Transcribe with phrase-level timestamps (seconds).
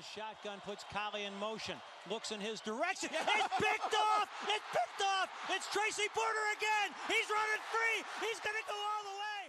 [0.00, 1.76] the shotgun, puts Collie in motion,
[2.12, 3.10] looks in his direction.
[3.12, 4.28] It's picked off!
[4.54, 5.28] It's picked off!
[5.54, 6.88] It's Tracy Porter again!
[7.12, 7.98] He's running free!
[8.24, 9.42] He's going to go all the way!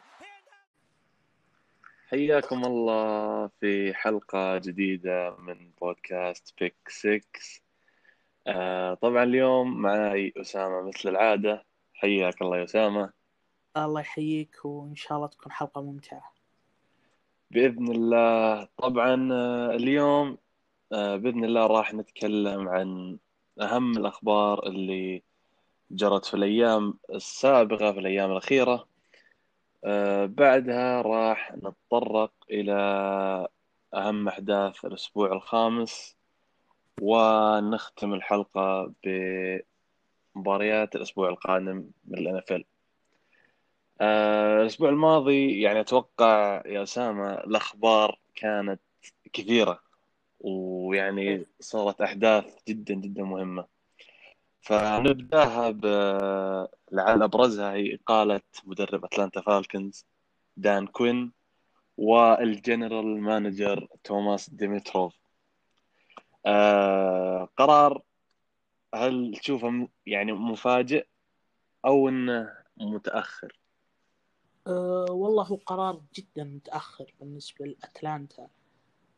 [2.11, 7.21] حياكم الله في حلقة جديدة من بودكاست بيك 6
[8.47, 13.13] آه طبعا اليوم معي أسامة مثل العادة حياك الله يا أسامة
[13.77, 16.31] الله يحييك وإن شاء الله تكون حلقة ممتعة
[17.51, 20.37] بإذن الله طبعا آه، اليوم
[20.93, 23.17] آه، بإذن الله راح نتكلم عن
[23.61, 25.23] أهم الأخبار اللي
[25.91, 28.87] جرت في الأيام السابقة في الأيام الأخيرة.
[29.85, 32.73] آه، بعدها راح نتطرق إلى
[33.93, 36.17] أهم أحداث الأسبوع الخامس
[37.01, 38.93] ونختم الحلقة
[40.35, 42.63] بمباريات الأسبوع القادم من الNFL
[44.01, 48.81] آه، الأسبوع الماضي يعني أتوقع يا أسامة الأخبار كانت
[49.33, 49.90] كثيرة.
[50.43, 53.65] ويعني صارت أحداث جدا جدا مهمة.
[54.61, 55.85] فنبدأها ب
[56.91, 60.05] لعل أبرزها هي إقالة مدرب أتلانتا Falcons
[60.57, 61.31] دان كوين
[61.97, 65.15] وال general manager توماس ديمتروف
[66.45, 68.01] آه قرار
[68.95, 71.05] هل تشوفه يعني مفاجئ
[71.85, 73.59] أو إنه متأخر؟
[74.67, 78.47] أه والله هو قرار جدا متأخر بالنسبة لأتلانتا.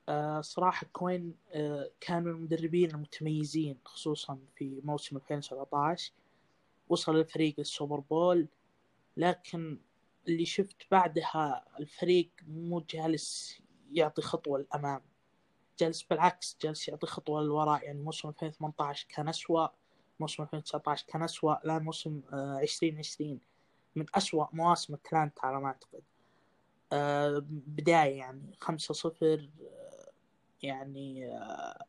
[0.09, 6.11] أه صراحة كوين أه كان من المدربين المتميزين خصوصا في موسم 2017
[6.89, 8.47] وصل الفريق للسوبر بول
[9.17, 9.77] لكن
[10.27, 13.59] اللي شفت بعدها الفريق مو جالس
[13.91, 15.01] يعطي خطوة للأمام.
[15.79, 17.83] جالس بالعكس جالس يعطي خطوة للوراء.
[17.83, 19.67] يعني موسم 2018 كان أسوأ
[20.19, 23.39] موسم 2019 كان أسوأ الآن موسم آه، 2020
[23.95, 26.01] من أسوأ مواسم أتلانتا على ما أعتقد.
[26.93, 29.49] آه، بداية يعني خمسة صفر
[30.63, 31.85] يعني آه،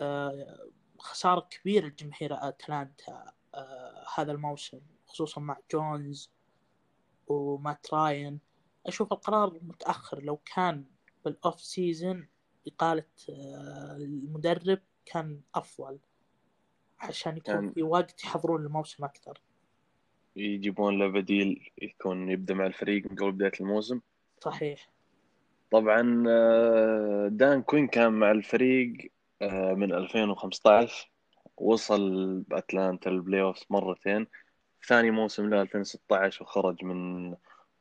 [0.00, 0.68] آه،
[0.98, 6.30] خسارة كبيرة لجماهير أتلانتا آه، هذا الموسم خصوصا مع جونز
[7.28, 8.40] ومات راين.
[8.86, 10.84] أشوف القرار متأخر لو كان
[11.24, 12.26] بالأوف سيزن
[12.66, 15.98] إقالة المدرب كان أفضل
[16.98, 19.40] عشان يكون في وقت يحضرون الموسم أكثر.
[20.36, 24.00] يجيبون له بديل يكون يبدأ مع الفريق من قبل بداية الموسم.
[24.40, 24.95] صحيح.
[25.70, 29.12] طبعا آه، دان كوين كان مع الفريق
[29.42, 31.10] آه، من 2015
[31.56, 34.26] وصل بأتلانتا ال playoff مرتين.
[34.86, 37.34] ثاني موسم له 2016 وخرج من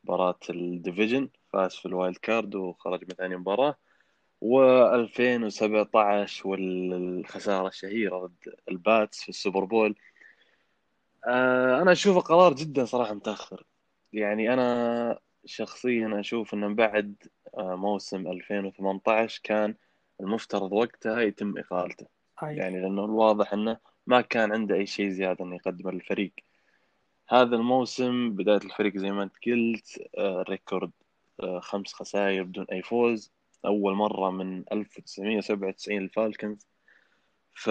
[0.04, 3.76] مباراة ال division فاز في ال wild card وخرج من ثاني مباراة.
[4.46, 9.96] و2017 والخسارة الشهيرة ضد ال Pats في ال Super Bowl.
[11.28, 13.66] آه، أنا أشوفه قرار جدا صراحة متأخر.
[14.14, 17.16] يعني أنا شخصيا أشوف أنه بعد
[17.58, 19.76] آه، موسم 2018 كان
[20.22, 22.08] المفترض وقتها يتم إقالته.
[22.38, 26.34] صحيح يعني لأنه الواضح أنه ما كان عنده أي شيء زيادة أنه يقدمه للفريق.
[27.30, 30.92] هذا الموسم بداية الفريق زي ما أنت قلت آه، record
[31.40, 33.32] آه، خمس خسائر بدون أي فوز.
[33.66, 36.68] أول مرة من 1997 ال Falcons
[37.54, 37.68] ف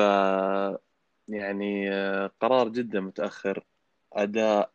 [1.28, 1.90] يعني
[2.40, 3.64] قرار جدا متأخر.
[4.12, 4.73] أداء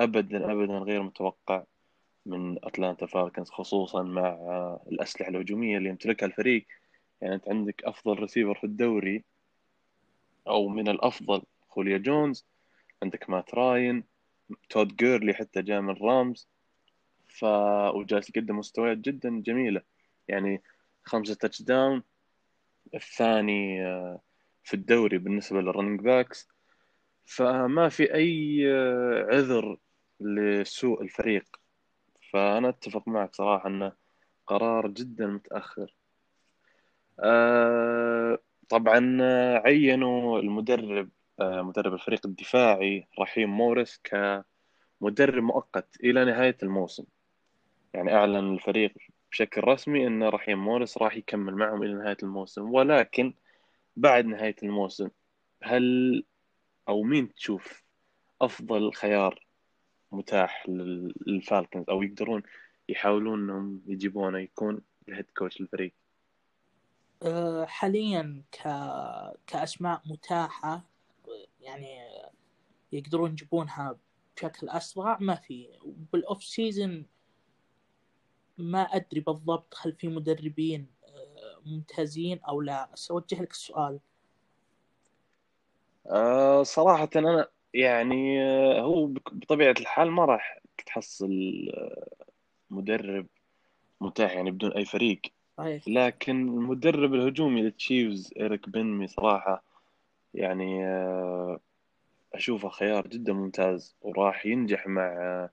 [0.00, 1.64] أبدا أبدا غير متوقع
[2.26, 4.28] من أتلانتا Falcons خصوصا مع
[4.92, 6.66] الأسلحة الهجومية اللي يمتلكها الفريق.
[7.20, 9.24] يعني أنت عندك أفضل ريسيفر في الدوري
[10.48, 12.46] أو من الأفضل جوليو جونز
[13.02, 14.04] عندك مات راين
[14.70, 16.48] تود جيرلي حتى جاء من Rams
[17.28, 17.44] ف
[17.94, 19.82] وجالس يقدم مستويات جدا جميلة.
[20.28, 20.62] يعني
[21.04, 22.02] خمسة touchdown
[22.94, 24.20] الثاني آه،
[24.64, 26.48] في الدوري بالنسبة لل running backs
[27.24, 29.78] فما في أي آه، عذر
[30.20, 31.60] لسوء الفريق.
[32.32, 33.92] فأنا أتفق معك صراحة أنه
[34.46, 35.94] قرار جدا متأخر.
[37.20, 38.38] آه،
[38.68, 39.18] طبعا
[39.64, 41.10] عينوا المدرب
[41.40, 47.04] آه، مدرب الفريق الدفاعي رحيم موريس كمدرب مؤقت إلى نهاية الموسم.
[47.94, 48.94] يعني أعلن الفريق
[49.30, 52.74] بشكل رسمي أن رحيم موريس راح يكمل معهم إلى نهاية الموسم.
[52.74, 53.34] ولكن
[53.96, 55.08] بعد نهاية الموسم
[55.62, 56.24] هل
[56.88, 57.84] أو مين تشوف
[58.40, 59.49] أفضل خيار
[60.12, 62.42] متاح لل- للفالكنز أو يقدرون
[62.88, 65.94] يحاولون أنهم يجيبونه يكون الهيد كوتش للفريق.
[67.22, 68.62] أه، حاليا ك...
[69.46, 70.84] كأسماء متاحة
[71.60, 71.98] يعني
[72.92, 73.98] يقدرون يجيبونها
[74.36, 75.68] بشكل أسرع ما في.
[76.12, 77.04] بالأوف سيزن
[78.58, 82.90] ما أدري بالضبط هل في مدربين أه، ممتازين أو لا.
[82.92, 84.00] بس أوجه لك السؤال.
[86.06, 91.32] آه صراحة أنا يعني آه، هو بطبيعة الحال ما راح تحصل
[91.74, 92.06] آه،
[92.70, 93.26] مدرب
[94.00, 95.20] متاح يعني بدون أي فريق.
[95.58, 95.82] صحيح.
[95.88, 99.62] لكن المدرب الهجومي للتشيفز إيريك بنمي صراحة
[100.34, 101.60] يعني آه،
[102.34, 105.48] أشوفه خيار جدا ممتاز وراح ينجح مع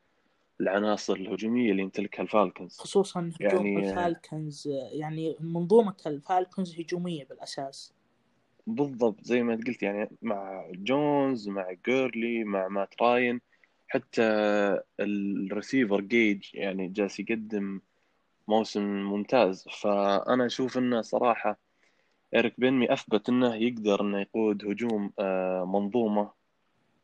[0.62, 2.78] العناصر الهجومية اللي يمتلكها الفالكنز.
[2.78, 7.94] خصوصا هجوم يعني- الفالكنز يعني منظومة الفالكنز هجومية بالأساس.
[8.68, 13.42] بالضبط زي ما قلت يعني مع جونز مع جيرلي مع مات راين
[13.88, 14.24] حتى
[15.00, 17.82] الريسيفر جيج يعني جالس يقدم
[18.48, 19.68] موسم ممتاز.
[19.82, 21.60] فأنا أشوف إنه صراحة
[22.36, 26.32] إيريك بينمي أثبت إنه يقدر إنه يقود هجوم آه، منظومة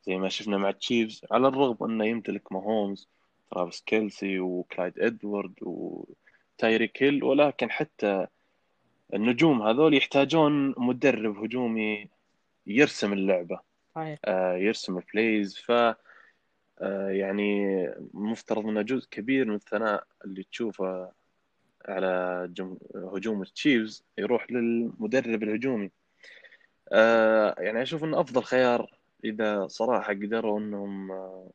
[0.03, 3.09] زي ما شفنا مع التشيفز على الرغم إنه يمتلك ماهومز
[3.51, 8.27] ترافيس كيلسي وكلايد إدوارد وتايريك هيل ولكن حتى
[9.13, 12.09] النجوم هذول يحتاجون مدرب هجومي
[12.67, 13.59] يرسم اللعبة.
[13.95, 14.19] صحيح.
[14.25, 15.71] آه، يرسم ال plays ف
[16.81, 21.11] آه، يعني مفترض إنه جزء كبير من الثناء اللي تشوفه
[21.85, 22.77] على جم...
[22.95, 25.91] هجوم التشيفز يروح للمدرب الهجومي.
[26.91, 31.51] آه، يعني أشوف إنه أفضل خيار إذا صراحة قدروا إنهم آه،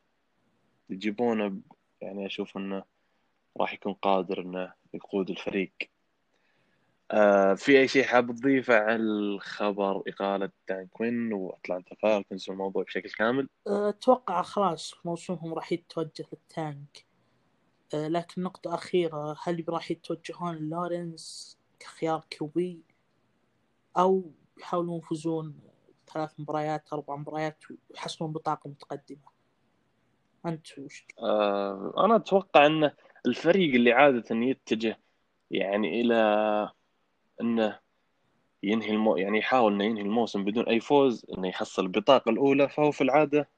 [0.90, 1.60] يجيبونه
[2.00, 2.82] يعني أشوف إنه
[3.60, 5.72] راح يكون قادر إنه يقود الفريق.
[7.10, 13.10] آه، في أي شيء حاب تضيفه عن الخبر؟ إقالة دان كوين وأتلانتا فالكنز والموضوع بشكل
[13.10, 13.48] كامل.
[13.66, 17.06] أتوقع خلاص موسمهم راح يتوجه لل tank
[17.94, 22.82] أه، لكن نقطة أخيرة هل راح يتوجهون لورنس كخيار QB
[23.98, 25.60] أو يحاولون يفوزون
[26.12, 29.38] ثلاث مباريات أربع مباريات ويحصلون بطاقة متقدمة؟
[30.46, 32.90] أنت وش آه، أنا أتوقع إن
[33.26, 34.98] الفريق اللي عادة يتجه
[35.50, 36.14] يعني إلى
[37.40, 37.78] إنه
[38.62, 39.16] ينهي المو...
[39.16, 43.48] يعني يحاول إنه ينهي الموسم بدون أي فوز إنه يحصل البطاقة الأولى فهو في العادة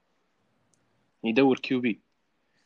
[1.24, 2.00] يدور QB.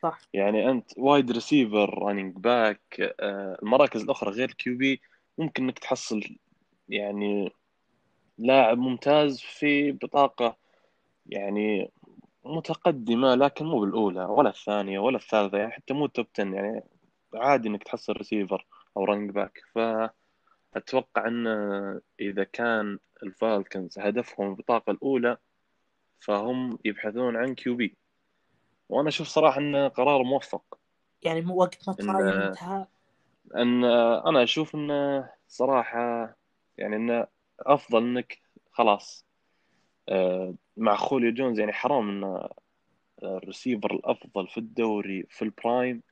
[0.02, 0.20] صح.
[0.32, 3.14] يعني أنت wide receiver running back
[3.62, 5.00] المراكز الأخرى غير QB
[5.38, 6.22] ممكن إنك تحصل
[6.88, 7.52] يعني
[8.38, 10.56] لاعب ممتاز في بطاقة
[11.26, 11.90] يعني
[12.44, 16.82] متقدمة لكن مو بالأولى ولا الثانية ولا الثالثة يعني حتى مو top 10 يعني
[17.34, 19.60] عادي إنك تحصل ريسيفر أو running back
[20.74, 21.46] فأتوقع أن
[22.20, 25.36] إذا كان الفالكنز هدفهم البطاقة الأولى
[26.18, 27.96] فهم يبحثون عن QB.
[28.88, 30.78] وأنا أشوف صراحة أنه قرار موفق.
[31.22, 32.86] يعني مو وقت ما إن- انتهى
[33.56, 33.84] أن
[34.26, 36.36] أنا أشوف انه صراحة
[36.78, 37.26] يعني انه
[37.60, 38.38] أفضل أنك
[38.72, 39.26] خلاص
[40.08, 42.48] آه، مع خوليو جونز يعني حرام انه
[43.22, 46.02] الريسيفر الأفضل في الدوري في ال prime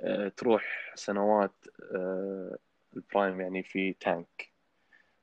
[0.00, 1.54] آه، تروح سنوات
[1.94, 2.58] آه،
[2.96, 4.52] ال prime يعني في tank.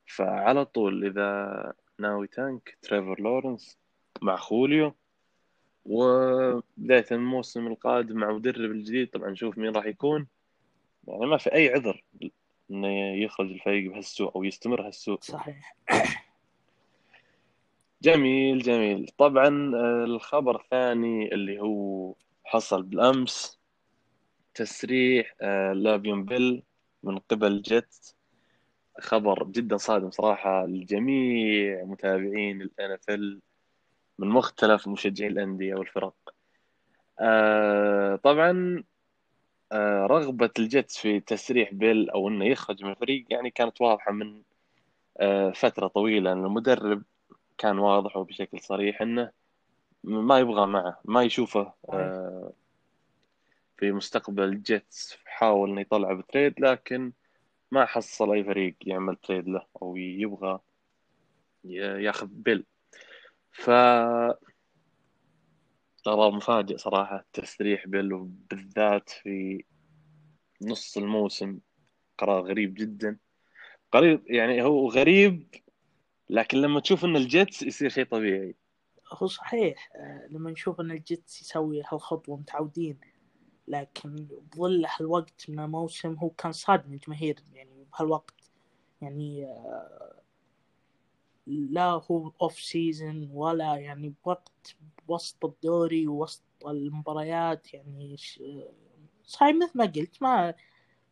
[0.06, 3.78] فعلى طول إذا ناوي tank تريفر لورنس
[4.22, 4.94] مع خوليو.
[5.86, 10.28] وبداية الموسم القادم مع مدرب الجديد طبعا نشوف مين راح يكون.
[11.08, 12.04] يعني ما في أي عذر
[12.72, 15.20] إنه يخرج الفريق بهالسوء أو يستمر هالسوء.
[15.22, 15.76] صحيح.
[18.02, 19.12] جميل جميل.
[19.18, 22.14] طبعا آه، الخبر الثاني اللي هو
[22.44, 23.60] حصل بالأمس
[24.54, 26.64] تسريح آه، لافيون بيل.
[27.04, 27.96] من قبل جيتس
[29.00, 30.66] خبر جدا صادم صراحة.
[30.66, 33.10] لجميع متابعين ال NFL
[34.20, 36.16] من مختلف مشجعي الأندية والفرق.
[37.20, 38.84] آه، طبعا
[39.72, 44.42] آه، رغبة الجيتس في تسريح بيل أو إنه يخرج من الفريق يعني كانت واضحة من
[45.20, 46.32] آه، فترة طويلة.
[46.32, 47.04] ان المدرب
[47.58, 49.32] كان واضح وبشكل صريح إنه
[50.04, 51.74] ما يبغى معه ما يشوفه.
[51.90, 52.54] آه،
[53.82, 57.14] في مستقبل الجيتس حاول إنه يطلعه ب trade لكن
[57.72, 60.60] ما حصل أي فريق يعمل trade له أو يبغى
[61.66, 62.66] ياخذ بيل.
[63.52, 63.70] ف
[66.06, 69.64] قرار مفاجئ صراحة تسريح بيل وبالذات في
[70.62, 71.60] نص الموسم
[72.18, 73.18] قرار غريب جدا.
[73.92, 75.56] قريب يعني هو غريب
[76.30, 78.56] لكن لما تشوف إن الجيتس يصير شيء طبيعي.
[79.14, 83.00] هو صحيح آه، لما نشوف إن الجيتس يسوي هالخطوة متعودين.
[83.72, 88.52] لكن بظل هالوقت من الموسم هو كان صادم الجماهير يعني بهالوقت.
[89.02, 90.16] يعني آه،
[91.48, 94.76] لا هو off season ولا يعني بوقت
[95.08, 98.44] وسط الدوري ووسط المباريات يعني ش-
[99.26, 100.54] صحيح مثل ما قلت ما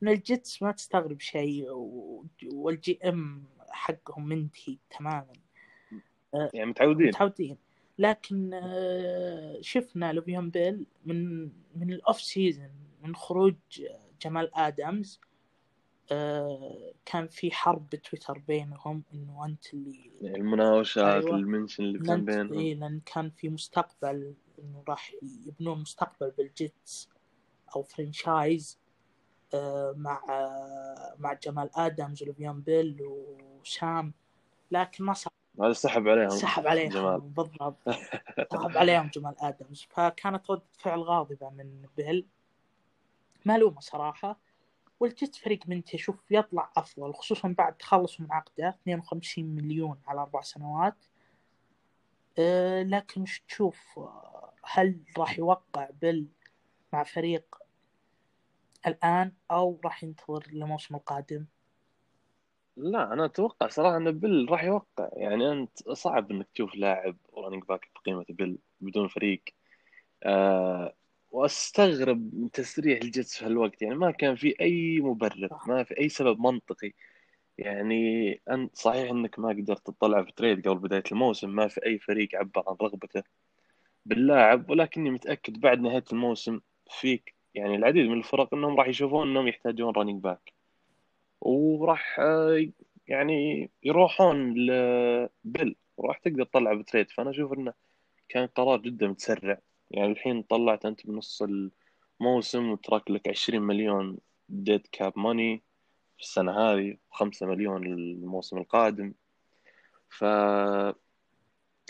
[0.02, 1.66] من الجيتس ما تستغرب شيء
[2.54, 5.34] وال GM حقهم منتهي تماما.
[6.34, 7.08] يعني متعودين.
[7.08, 7.58] متعودين.
[8.00, 11.42] لكن آه، شفنا لوفيون بيل من
[11.76, 12.70] من ال off season
[13.04, 13.56] من خروج
[14.22, 15.22] جمال آدمز
[16.12, 21.36] آه، كان في حرب بتويتر بينهم إنه أنت اللي المناوشات أيوة.
[21.36, 25.14] ال mention اللي كان بينهم إيه لأن كان في مستقبل إنه راح
[25.46, 27.10] يبنون مستقبل بالجيتس
[27.76, 28.80] أو franchise
[29.54, 30.22] آه، مع
[31.20, 34.14] مع جمال آدمز ولفيان بيل وسام
[34.72, 37.20] لكن ما صار هذا سحب عليهم سحب عليهم جمال.
[37.20, 37.90] بالضبط.
[38.54, 39.88] سحب عليهم جمال آدمز.
[39.90, 42.26] فكانت ردة فعل غاضبة من بيل.
[43.46, 44.40] ما ألومه صراحة.
[45.00, 48.78] وال Jets فريق منتي شوف يطلع أفضل خصوصا بعد تخلصوا من عقده.
[48.82, 51.06] 52 مليون على أربع سنوات.
[52.40, 54.00] أه لكن وش تشوف
[54.64, 56.28] هل راح يوقع بيل
[56.94, 57.56] مع فريق
[58.88, 61.46] الآن أو راح ينتظر للموسم القادم؟
[62.80, 65.10] لا أنا أتوقع صراحة إن بيل راح يوقع.
[65.14, 69.44] يعني أنت صعب إنك تشوف لاعب running back بقيمة بيل بدون فريق.
[70.24, 70.96] آه
[71.32, 73.82] وأستغرب من تسريح ال Jets في هالوقت.
[73.82, 76.94] يعني ما كان في أي مبرر ما في أي سبب منطقي.
[77.58, 81.50] يعني انت صحيح إنك ما قدرت تطلع في trade قبل بداية الموسم.
[81.50, 83.24] ما في أي فريق عبر عن رغبته
[84.06, 84.70] باللاعب.
[84.70, 89.94] ولكني متأكد بعد نهاية الموسم فيك يعني العديد من الفرق إنهم راح يشوفون إنهم يحتاجون
[89.96, 90.54] running back
[91.42, 92.68] وراح آه،
[93.08, 97.12] يعني يروحون لبيل وراح تقدر تطلع ب trade.
[97.12, 97.74] فأنا أشوف إنه
[98.30, 99.60] كان قرار جدا متسرع.
[99.92, 101.44] يعني الحين طلعت أنت بنص
[102.22, 104.18] الموسم وترك لك 20 مليون
[104.50, 105.62] dead cap money
[106.18, 109.14] في السنة هذه و5 مليون الموسم القادم.
[110.10, 110.22] ف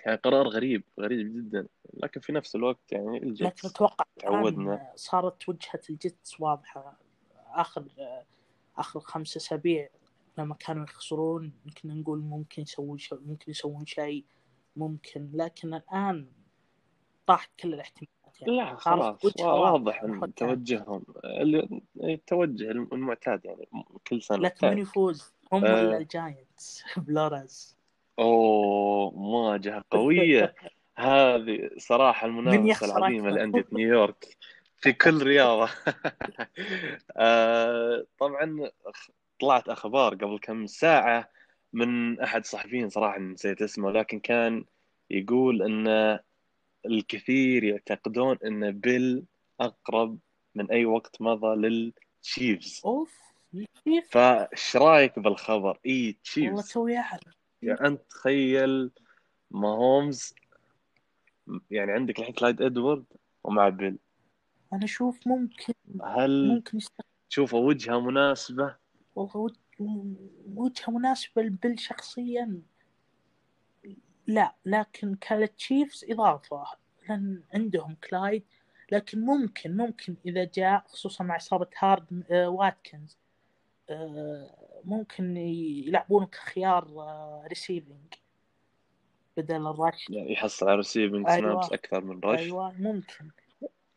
[0.05, 1.67] يعني قرار غريب غريب جدا.
[1.93, 4.91] لكن في نفس الوقت يعني ال Jets لكن أتوقع تعودنا.
[4.95, 6.99] صارت وجهة ال Jets واضحة.
[7.47, 7.83] آخر
[8.79, 9.89] آخر خمس أسابيع
[10.38, 14.25] لما كانوا يخسرون يمكن نقول ممكن يسوون شيء ممكن يسوون شيء
[14.75, 16.27] ممكن لكن الآن
[17.25, 18.57] طاحت كل الاحتمالات يعني.
[18.57, 20.03] لا خلاص واضح.
[20.03, 21.03] إن توجههم.
[21.25, 23.67] اللي التوجه المعتاد يعني
[24.07, 25.74] كل سنة لكن من يفوز؟ هم آه.
[25.74, 27.77] ولا الجاينتس بلورز
[28.19, 30.55] أوه مواجهة قوية.
[30.98, 31.69] هذه
[32.65, 34.38] يخسر العظيمة أكثر؟ لأندية نيويورك.
[34.81, 35.69] في كل رياضة.
[37.17, 38.69] آه، طبعا
[39.41, 41.29] طلعت أخبار قبل كم ساعة
[41.74, 44.65] من أحد الصحفيين صراحة نسيت اسمه لكن كان
[45.09, 46.19] يقول أن
[46.86, 49.25] الكثير يعتقدون أن بيل
[49.59, 50.17] أقرب
[50.55, 52.81] من أي وقت مضى لل Chiefs.
[52.86, 53.19] أوف
[54.09, 56.05] فإيش رأيك بالخبر؟ إي
[56.38, 56.71] والله Chiefs.
[56.71, 57.21] توي اعرف
[57.62, 58.91] يعني أنت تخيل
[59.51, 60.36] ماهومز
[61.71, 63.05] يعني عندك الحين كلايد إدوارد
[63.43, 63.98] ومع بيل.
[64.73, 65.73] أنا أشوف ممكن
[66.03, 66.91] هل ممكن يست...
[67.29, 67.97] تشوفه وجهة
[69.35, 69.57] وج-
[70.55, 72.61] وجهة مناسبة لبيل شخصيا.
[74.27, 76.63] لا لكن كال Chiefs إضافة
[77.09, 78.43] لأن عندهم كلايد.
[78.91, 83.17] لكن ممكن ممكن إذا جاء خصوصا مع إصابة هارد آه، واتكنز
[83.89, 88.13] آه، ممكن يلعبونه كخيار آه، receiving
[89.38, 90.09] بدل ال rush.
[90.09, 91.39] يعني يحصل على receiving أيوة.
[91.51, 92.39] snaps أكثر من rush.
[92.39, 93.29] أيوة ممكن.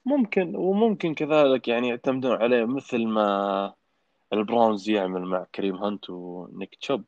[0.05, 3.73] ممكن وممكن كذلك يعني يعتمدون عليه مثل ما
[4.33, 7.05] ال Browns يعمل مع كريم هانت ونيك تشوب.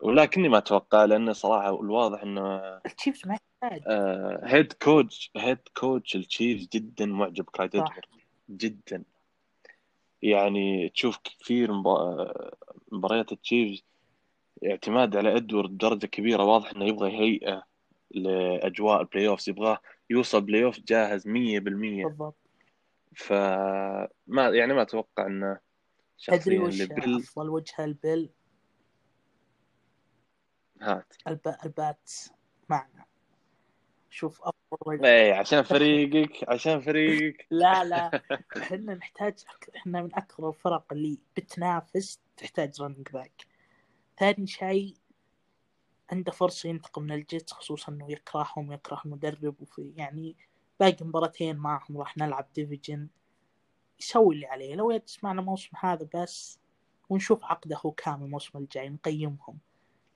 [0.00, 2.56] ولكني ما أتوقع لأنه صراحة الواضح أنه
[2.86, 3.82] ال Chiefs ما يحتاج.
[3.86, 7.76] آه، head coach head coach ال Chiefs جدا معجب كلايد.
[7.76, 8.04] ادوارد
[8.50, 9.02] جدا.
[10.22, 12.50] يعني تشوف كثير مبا-
[12.92, 13.84] مباريات ال Chiefs
[14.66, 17.62] اعتماد على إدوارد بدرجة كبيرة واضح إنه يبغى يهيئه
[18.10, 19.78] لأجواء ال playoffs يبغاه
[20.12, 22.36] يوصل playoff جاهز 100% بالضبط.
[23.16, 24.08] فما
[24.48, 25.58] يعني ما أتوقع إنه
[26.26, 28.30] تدري وش لبيل أفضل وجهة البيل
[30.80, 31.14] هات.
[31.28, 31.56] الب...
[31.64, 32.10] ال Pats
[32.68, 33.04] معنا.
[34.10, 35.04] شوف أفضل وجه.
[35.06, 37.46] إيه عشان فريقك عشان فريقك.
[37.50, 38.20] لا لا.
[38.56, 39.44] إحنا نحتاج
[39.76, 43.46] إحنا من أكثر الفرق اللي بتنافس تحتاج running back
[44.18, 44.96] ثاني شيء
[46.12, 50.36] عنده فرصة ينتقم من ال Jets خصوصا إنه يكرههم يكره المدرب وفي يعني
[50.80, 53.08] باقي مباراتين معهم راح نلعب division.
[54.00, 54.74] يسوي اللي عليه.
[54.74, 56.60] لو يجلس معنا الموسم هذا بس
[57.08, 59.58] ونشوف عقده هو كامل الموسم الجاي نقيمهم.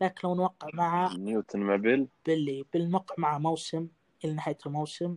[0.01, 2.09] لكن لو نوقع معه نيوتن مع بيل.
[2.27, 3.89] باللي بالنوقع مع موسم
[4.25, 5.17] إلى نهاية الموسم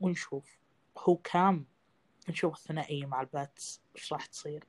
[0.00, 0.58] ونشوف.
[0.98, 1.66] هو كام؟
[2.28, 3.82] نشوف الثنائية مع ال Pats.
[3.96, 4.64] إيش راح تصير؟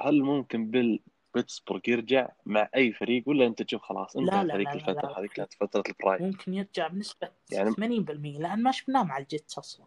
[0.00, 1.02] هل ممكن بيل
[1.34, 4.88] بيتسبورغ يرجع مع أي فريق ولا أنت تشوف خلاص لا، انتهى لا، فريق لا، لا،
[4.90, 5.20] الفترة.
[5.20, 6.22] هذه كانت فترة ال prime.
[6.26, 9.86] ممكن يرجع بنسبة يعني- 80% لأن ما شفناه مع ال Jets أصلا.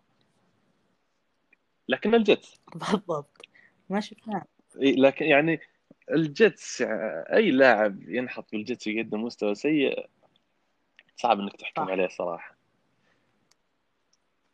[1.90, 2.62] لكن ال Jets.
[2.76, 3.42] بالضبط.
[3.90, 4.46] ما شفناه.
[4.76, 5.60] لكن يعني
[6.12, 6.82] ال Jets
[7.34, 10.10] أي لاعب ينحط بال Jets ويقدم مستوى سيء
[11.16, 11.92] صعب إنك تحكم صح.
[11.92, 12.58] عليه صراحة.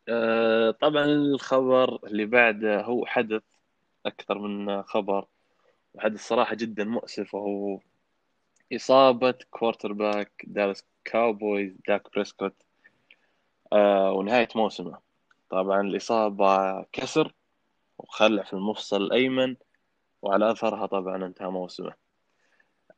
[0.08, 3.42] آه، طبعا الخبر اللي بعده هو حدث
[4.06, 5.26] أكثر من خبر.
[5.94, 7.80] وحدث صراحة جدا مؤسف وهو
[8.72, 12.54] إصابة quarterback دالاس Cowboys داك بريسكوت
[13.72, 14.98] آه، ونهاية موسمه.
[15.50, 17.34] طبعا الإصابة كسر
[17.98, 19.56] وخلع في المفصل الأيمن
[20.22, 21.94] وعلى أثرها طبعا انتهى موسمه.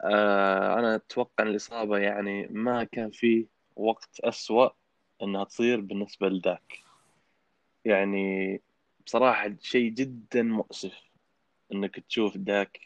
[0.02, 4.68] آه أنا أتوقع أن الإصابة يعني ما كان في وقت أسوأ
[5.22, 6.78] أنها تصير بالنسبة لداك.
[7.84, 8.60] يعني
[9.06, 11.02] بصراحة شيء جدا مؤسف
[11.72, 12.85] أنك تشوف داك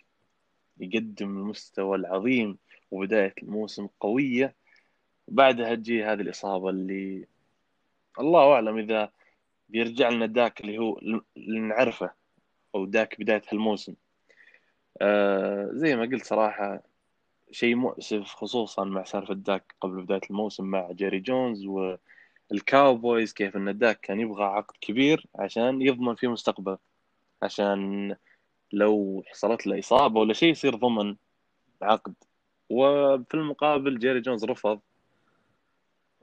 [0.80, 2.58] يقدم المستوى العظيم
[2.90, 4.54] وبداية الموسم قوية.
[5.28, 7.26] وبعدها تجي هذه الإصابة اللي
[8.20, 9.12] الله أعلم إذا
[9.68, 10.98] بيرجع لنا داك اللي هو
[11.36, 12.10] اللي نعرفه
[12.74, 13.94] أو داك بداية هالموسم
[15.02, 16.82] آه زي ما قلت صراحة
[17.50, 21.66] شيء مؤسف خصوصا مع سالفة داك قبل بداية الموسم مع جيري جونز
[22.50, 26.76] وال Cowboys كيف إن داك كان يبغى عقد كبير عشان يضمن فيه مستقبل
[27.42, 28.16] عشان
[28.72, 31.16] لو حصلت له إصابة ولا شيء يصير ضمن
[31.82, 32.14] عقد
[32.70, 34.80] وفي المقابل جيري جونز رفض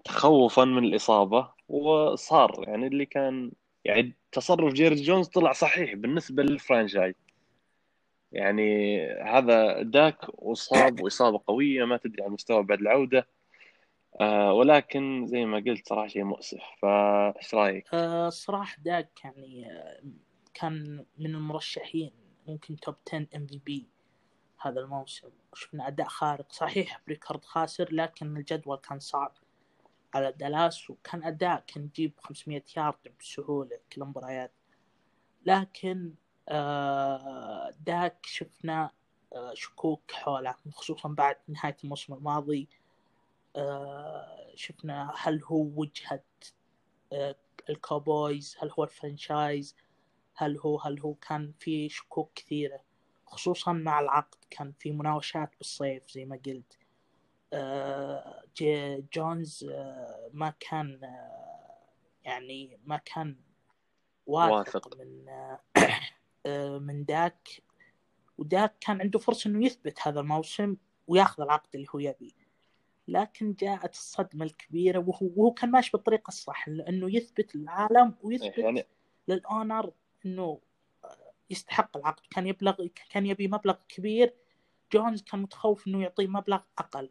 [0.06, 3.52] تخوفا من الإصابة وصار يعني اللي كان
[3.86, 7.16] يعني تصرف جيري جونز طلع صحيح بالنسبة لل franchise.
[8.32, 13.28] يعني هذا داك وصاب وإصابة قوية ما تدري عن مستوى بعد العودة
[14.22, 16.64] آه ولكن زي ما قلت صراحة شيء مؤسف.
[16.82, 20.02] فإيش رأيك؟ آه صراحة داك يعني آه،
[20.54, 22.12] كان من المرشحين
[22.48, 23.88] ممكن top 10 MVP
[24.62, 25.30] هذا الموسم.
[25.54, 26.52] شفنا أداء خارق.
[26.52, 29.38] صحيح ب record خاسر لكن الجدول كان صعب
[30.14, 34.52] على دالاس وكان أداء كان يجيب 500 يارد بسهولة كل المباريات.
[35.46, 36.14] لكن
[36.50, 38.92] آه، داك شفنا
[39.34, 42.70] آه، شكوك حوله خصوصا بعد نهاية الموسم الماضي.
[43.56, 46.24] آه، شفنا هل هو وجه
[47.70, 49.76] الكوبويز هل هو ال franchise
[50.38, 52.82] هل هو هل هو كان في شكوك كثيرة
[53.26, 56.78] خصوصا مع العقد كان في مناوشات بالصيف زي ما قلت.
[59.14, 59.66] جونز
[60.34, 61.00] ما كان
[62.24, 63.36] يعني ما كان
[64.26, 65.26] واثق من
[66.46, 67.50] آه، من داك.
[68.38, 70.76] وداك كان عنده فرصة إنه يثبت هذا الموسم
[71.08, 72.48] وياخذ العقد اللي هو يبيه.
[73.08, 78.86] لكن جاءت الصدمة الكبيرة وهو, وهو كان ماشي بالطريقة الصح لأنه يثبت للعالم ويثبت يعني...
[79.28, 79.92] للأونر
[80.26, 80.60] أنه
[81.50, 82.26] يستحق العقد.
[82.30, 84.34] كان يبلغ كان يبي مبلغ كبير.
[84.94, 87.10] جونز كان متخوف أنه يعطيه مبلغ أقل.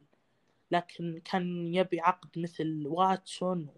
[0.71, 3.69] لكن كان يبي عقد مثل واتسون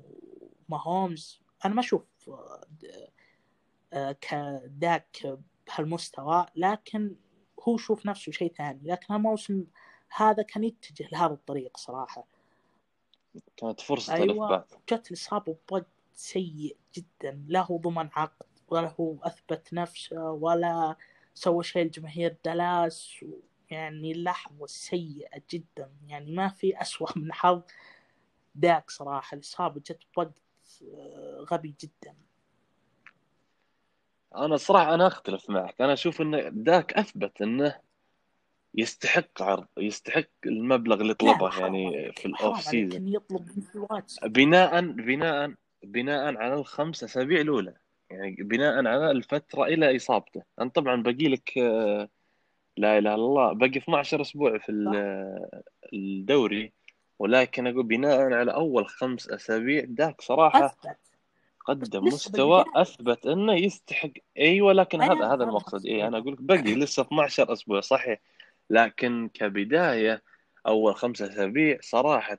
[0.68, 1.40] وماهومز.
[1.64, 2.30] أنا ما أشوف
[3.92, 6.46] آه، كداك بهالمستوى.
[6.56, 7.16] لكن
[7.62, 8.80] هو يشوف نفسه شيء ثاني.
[8.82, 9.64] لكن الموسم
[10.16, 12.26] هذا كان يتجه لهذا الطريق صراحة.
[13.56, 14.66] كانت فرصة أيوة.
[14.92, 17.44] جت الإصابة بوقت سيء جدا.
[17.46, 18.46] لا هو ضمن عقد.
[18.72, 20.96] ولا هو أثبت نفسه ولا
[21.34, 23.24] سوى شيء لجماهير دالاس
[23.70, 25.90] يعني لحظة سيئة جدا.
[26.06, 27.62] يعني ما في أسوأ من حظ
[28.54, 29.34] داك صراحة.
[29.34, 30.32] الإصابة جت بوقت
[30.94, 32.14] آه، غبي جدا.
[34.36, 35.80] أنا الصراحه أنا أختلف معك.
[35.80, 37.80] أنا أشوف إن داك أثبت إنه
[38.74, 43.64] يستحق عرض يستحق المبلغ اللي طلبه يعني في الأوف سيزون يطلب
[44.24, 47.74] بناء بناء بناء على الخمس اسابيع الأولى.
[48.10, 50.42] يعني بناء على الفترة إلى إصابته.
[50.60, 52.08] انت طبعا باقي لك آه،
[52.76, 54.72] لا إله إلا الله باقي 12 أسبوع في
[55.92, 56.72] الدوري.
[57.18, 60.98] ولكن أقول بناء على أول خمس أسابيع داك صراحة أثبت.
[61.66, 64.10] قدم مستوى أثبت إنه يستحق.
[64.38, 65.86] أيوه لكن هذا هذا المقصد.
[65.86, 68.20] إي أنا أقول لك باقي لسه 12 أسبوع صحيح.
[68.70, 70.22] لكن كبداية
[70.66, 72.38] أول خمسة أسابيع صراحة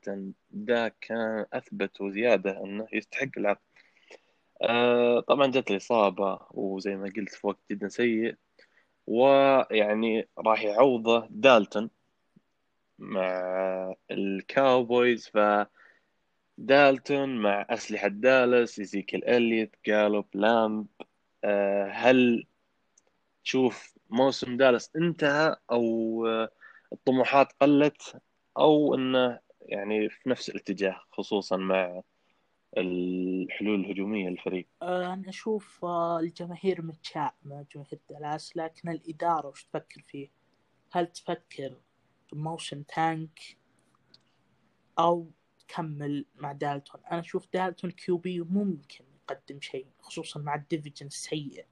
[0.50, 3.69] دا كان أثبت وزيادة إنه يستحق العقد.
[4.62, 8.36] آه طبعا جت الاصابه وزي ما قلت في وقت جدا سيء.
[9.08, 11.90] ويعني راح يعوضه دالتون
[13.00, 15.30] مع الكاوبويز.
[15.30, 15.38] ف
[16.58, 20.88] دالتون مع أسلحة دالاس إزيكيل إليوت جالوب لامب.
[21.44, 22.46] أه هل
[23.44, 26.26] تشوف موسم دالاس انتهى أو
[26.94, 28.22] الطموحات قلت
[28.58, 32.02] أو أنه يعني في نفس الاتجاه خصوصا مع
[32.78, 40.30] الحلول الهجومية للفريق؟ أنا أشوف آه، الجماهير متشائمة جماهير دالاس لكن الإدارة وش تفكر فيه؟
[40.92, 41.78] هل تفكر
[42.34, 43.40] موسم tank
[45.00, 45.32] أو
[45.68, 51.66] كمل مع دالتون؟ أنا أشوف دالتون QB ممكن يقدم شيء خصوصا مع ال division السيء.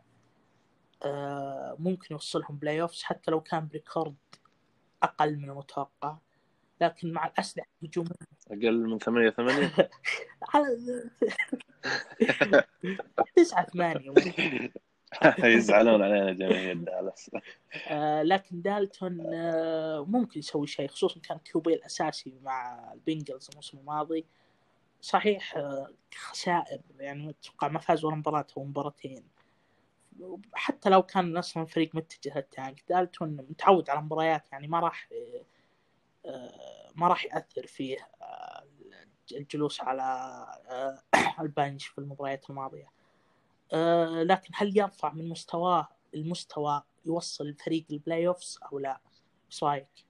[1.03, 4.15] آه ممكن يوصلهم playoffs حتى لو كان ب record
[5.03, 6.17] أقل من المتوقع.
[6.81, 8.09] لكن مع الأسلحة الهجومية
[8.51, 9.71] أقل من 8 8
[10.53, 10.77] على
[13.35, 14.71] 9 8
[15.43, 17.31] يزعلون علينا جماهير دالاس
[17.87, 24.25] آه لكن دالتون آه ممكن يسوي شيء خصوصا كان QB الأساسي مع البنجلز الموسم الماضي.
[25.01, 29.23] صحيح آه خسائر يعني أتوقع ما فاز ولا مباراة أو مباراتين.
[30.53, 35.09] حتى لو كان أصلا فريق متجه لل tank دالتون متعود على مباريات يعني ما راح
[36.25, 37.97] آه، ما راح يأثر فيه.
[39.31, 40.03] الجلوس على
[40.69, 41.01] آه،
[41.41, 42.97] ال bench في المباريات الماضية
[44.23, 48.99] لكن هل يرفع من مستواه المستوى يوصل الفريق ال playoffs أو لا؟
[49.51, 50.07] إيش رأيك؟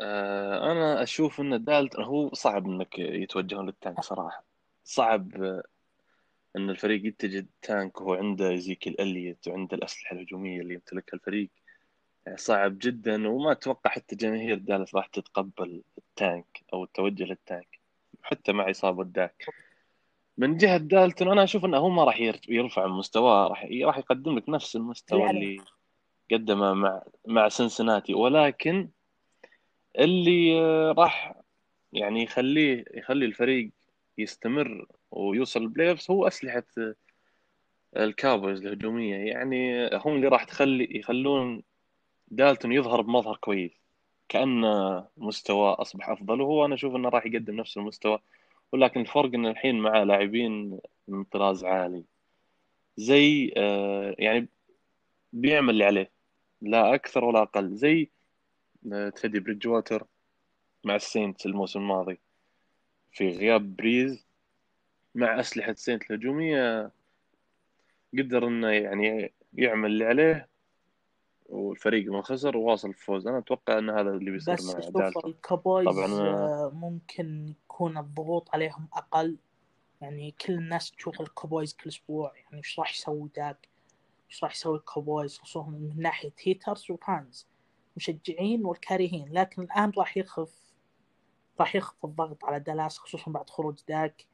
[0.00, 4.44] أنا أشوف إن دالتون هو صعب إنك يتوجهون لل tank صراحة
[4.84, 5.32] صعب
[6.56, 11.50] إن الفريق يتجه ال tank وهو عنده زيك إليوت وعنده الأسلحة الهجومية اللي يمتلكها الفريق
[12.34, 17.80] صعب جدا وما أتوقع حتى جماهير دالاس راح تتقبل ال tank أو التوجه لل tank
[18.22, 19.46] حتى مع إصابة داك.
[20.38, 24.48] من جهة دالتون أنا أشوف إنه هو ما راح يرفع مستواه راح راح يقدم لك
[24.48, 25.30] نفس المستوى.
[25.30, 25.60] اللي
[26.32, 28.14] قدمه مع مع سينسيناتي.
[28.14, 28.88] ولكن
[29.98, 30.60] اللي
[30.92, 31.34] راح
[31.92, 33.70] يعني يخليه يخلي الفريق
[34.18, 36.64] يستمر ويوصل ال play هو أسلحة
[37.96, 39.16] الكاوبويز الهجومية.
[39.16, 41.62] يعني هم اللي راح تخلي يخلون
[42.32, 43.72] دالتون يظهر بمظهر كويس
[44.28, 44.60] كأن
[45.16, 48.18] مستواه أصبح أفضل وهو أنا أشوف أنه راح يقدم نفس المستوى
[48.72, 52.04] ولكن الفرق أن الحين مع لاعبين من طراز عالي.
[52.96, 54.48] زي آه، يعني
[55.32, 56.10] بيعمل اللي عليه
[56.62, 57.74] لا أكثر ولا أقل.
[57.76, 58.10] زي
[58.92, 60.06] آه، تيدي بريدج ووتر
[60.84, 62.20] مع السينتس الموسم الماضي.
[63.12, 64.26] في غياب بريز
[65.14, 66.90] مع أسلحة السينتس الهجومية
[68.18, 70.51] قدر إنه يعني يعمل اللي عليه
[71.52, 73.26] والفريق ما خسر وواصل الفوز.
[73.26, 78.88] أنا أتوقع إن هذا اللي بيصير بس شوف الكاوبويز طبعا آه، ممكن يكون الضغوط عليهم
[78.92, 79.36] أقل.
[80.00, 82.32] يعني كل الناس تشوف الكاوبويز كل أسبوع.
[82.36, 83.68] يعني إيش راح يسوي داك؟
[84.30, 87.48] إيش راح يسوي الكاوبويز؟ خصوصا من ناحية haters و fans.
[87.96, 89.32] مشجعين والكارهين.
[89.32, 90.74] لكن الآن راح يخف
[91.60, 94.26] راح يخف الضغط على دالاس خصوصا بعد خروج داك.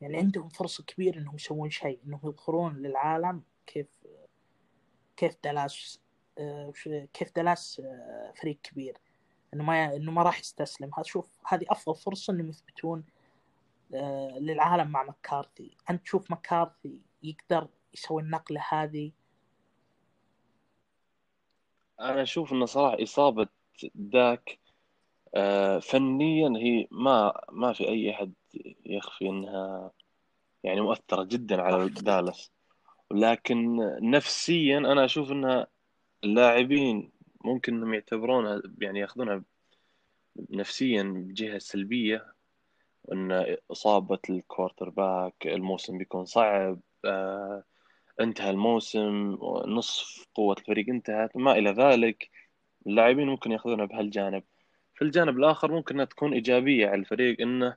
[0.00, 3.86] يعني عندهم فرصة كبيرة إنهم يسوون شيء إنهم يظهرون للعالم كيف
[5.16, 6.05] كيف دالاس آه،
[7.12, 8.98] كيف دالاس آه، فريق كبير
[9.54, 10.90] إنه ما إنه ما راح يستسلم.
[10.94, 13.04] هذا شوف هذه أفضل فرصة إنهم يثبتون
[13.94, 15.76] آه، للعالم مع مكارثي.
[15.90, 19.12] أنت تشوف مكارثي يقدر يسوي النقلة هذه؟
[22.00, 23.46] أنا أشوف إنه صراحة إصابة
[23.94, 24.58] داك
[25.80, 28.32] فنيا هي ما ما في أي أحد
[28.86, 29.90] يخفي إنها
[30.64, 32.52] يعني مؤثرة جدا على دالاس.
[33.10, 35.66] ولكن نفسيا أنا أشوف إنها
[36.24, 37.12] اللاعبين
[37.44, 39.42] ممكن انهم يعتبرونها يعني ياخذونها
[40.50, 42.34] نفسيا بجهة سلبية
[43.04, 47.64] وان إصابة ال quarterback الموسم بيكون صعب آه
[48.20, 52.30] انتهى الموسم نصف قوة الفريق انتهت ما إلى ذلك.
[52.86, 54.42] اللاعبين ممكن ياخذونها بهالجانب.
[54.94, 57.76] في الجانب الآخر ممكن إنها تكون إيجابية على الفريق إنه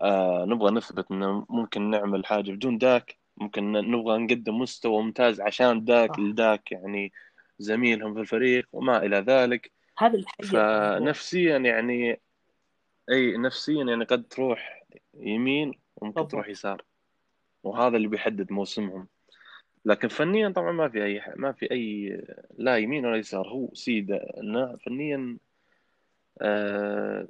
[0.00, 5.84] آه نبغى نثبت إنه ممكن نعمل حاجة بدون داك ممكن نبغى نقدم مستوى ممتاز عشان
[5.84, 7.12] داك لداك يعني
[7.58, 9.72] زميلهم في الفريق وما إلى ذلك.
[9.98, 10.98] هذا الحقيقة.
[10.98, 12.20] فنفسيا يعني
[13.10, 16.28] أي نفسيا يعني قد تروح يمين وممكن طبعا.
[16.28, 16.84] تروح يسار.
[17.62, 19.08] وهذا اللي بيحدد موسمهم.
[19.84, 22.20] لكن فنيا طبعا ما في أي ما في أي
[22.58, 23.48] لا يمين ولا يسار.
[23.48, 25.36] هو سيدة انه فنيا
[26.42, 27.28] آه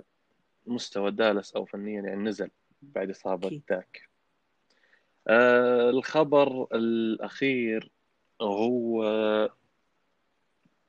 [0.67, 2.51] مستوى دالس أو فنيا يعني نزل
[2.83, 4.09] بعد إصابة ذاك
[5.29, 7.91] آه الخبر الأخير
[8.41, 9.05] هو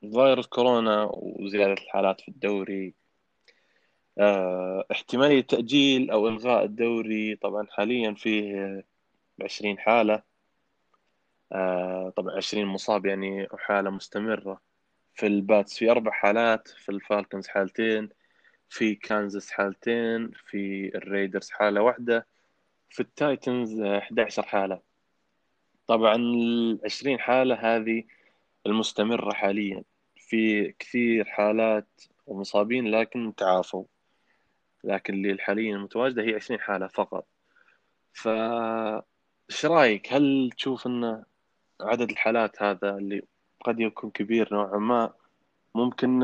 [0.02, 2.94] فيروس كورونا وزيادة الحالات في الدوري.
[4.20, 8.86] آه، احتمالية تأجيل أو إلغاء الدوري طبعا حاليا فيه
[9.42, 10.24] عشرين حالة.
[11.52, 14.62] آه، طبعا عشرين مصاب يعني حالة مستمرة.
[15.14, 18.10] في الباتس في أربع حالات في الفالكنز حالتين
[18.70, 22.28] في كانزاس حالتين في الريدرز حالة واحدة
[22.90, 24.82] في التايتنز 11 حالة.
[25.88, 28.04] طبعا العشرين حالة هذه
[28.66, 29.84] المستمرة حاليا.
[30.30, 33.86] في كثير حالات ومصابين لكن تعافوا.
[34.84, 37.28] لكن اللي حاليا المتواجدة هي 20 حالة فقط.
[38.14, 38.28] ف
[39.50, 41.24] إيش رأيك؟ هل تشوف إن
[41.82, 43.22] عدد الحالات هذا اللي
[43.66, 45.14] قد يكون كبير نوعا ما
[45.76, 46.22] ممكن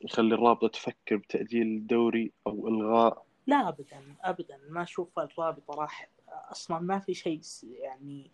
[0.00, 4.60] يخلي الرابطة تفكر بتأجيل الدوري أو إلغاء؟ لا أبدا أبدا.
[4.68, 8.30] ما أشوف الرابطة راح أصلا ما في شيء يعني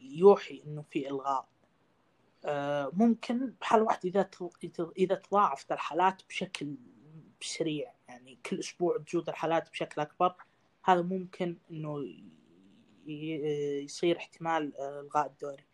[0.00, 1.38] يوحي إنه في إلغاء.
[1.38, 1.57] آه،
[2.92, 4.30] ممكن بحال واحد إذا
[4.98, 6.74] إذا تضاعفت الحالات بشكل
[7.40, 10.34] سريع يعني كل أسبوع تزود الحالات بشكل أكبر
[10.84, 12.04] هذا ممكن إنه
[13.06, 15.64] يصير احتمال آه، إلغاء الدوري.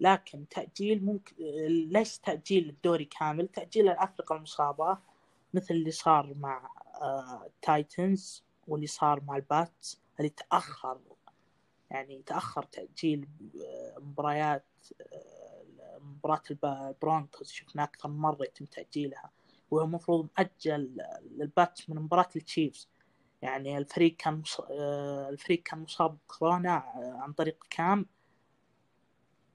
[0.00, 4.98] لكن تأجيل ممكن آه، ليس تأجيل الدوري كامل تأجيل الأفرقة المصابة
[5.54, 6.70] مثل اللي صار مع
[7.62, 10.98] تايتنز واللي صار مع الباتس اللي تأخر
[11.90, 13.28] يعني تأخر تأجيل
[13.64, 14.64] آه، مباريات
[15.00, 15.41] آه،
[16.02, 19.30] مباراة البرونكوز شفنا أكثر من مرة يتم تأجيلها.
[19.70, 20.96] وهو المفروض مؤجل
[21.40, 22.88] ال Pats من مباراة ال Chiefs.
[23.42, 24.60] يعني الفريق كان مص...
[24.60, 28.06] آه، الفريق كان مصاب بكورونا عن طريق كام.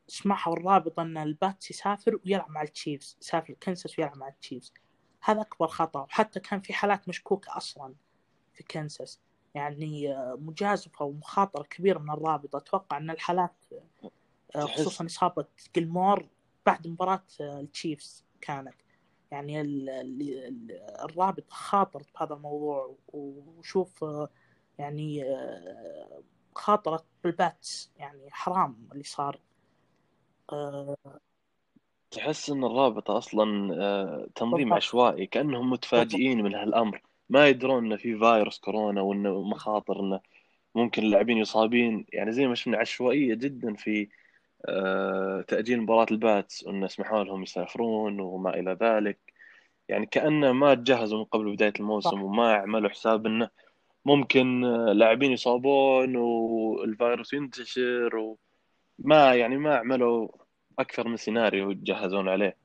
[0.08, 4.33] سمحوا الرابطة أن ال Pats يسافر ويلعب مع ال Chiefs يسافر كنساس ويلعب مع ال
[4.34, 4.74] Chiefs.
[5.22, 6.02] هذا أكبر خطأ.
[6.02, 7.94] وحتى كان في حالات مشكوكة أصلا
[8.54, 9.20] في كنساس.
[9.56, 13.56] يعني آه، مجازفه ومخاطره كبيرة من الرابطة أتوقع أن الحالات
[14.56, 16.28] آه، خصوصا إصابة جلمور
[16.68, 18.76] بعد مباراة آه، ال Chiefs كانت.
[19.32, 19.62] يعني
[21.04, 24.06] الرابطه خاطرت بهذا الموضوع وشوف
[24.80, 25.24] يعني
[26.56, 29.40] خاطرت بال Pats يعني حرام اللي صار.
[32.12, 37.02] تحس إن الرابطه أصلا آه، تنظيم عشوائي كأنهم متفاجئين من هالأمر.
[37.30, 40.20] ما يدرون انه في فيروس كورونا وإنه مخاطر إنه
[40.76, 42.06] ممكن اللاعبين يصابين.
[42.14, 44.08] يعني زي ما شفنا عشوائية جدا في آه،
[45.48, 49.20] تأجيل مباراة ال Pats وانه سمحوا لهم يسافرون وما إلى ذلك.
[49.90, 53.50] يعني كأنه ما تجهزوا من قبل بداية الموسم وما عملوا حساب إنه
[54.06, 60.28] ممكن آه، لاعبين يصابون والفيروس ينتشر وما يعني ما عملوا
[60.80, 62.58] أكثر من سيناريو يتجهزون عليه.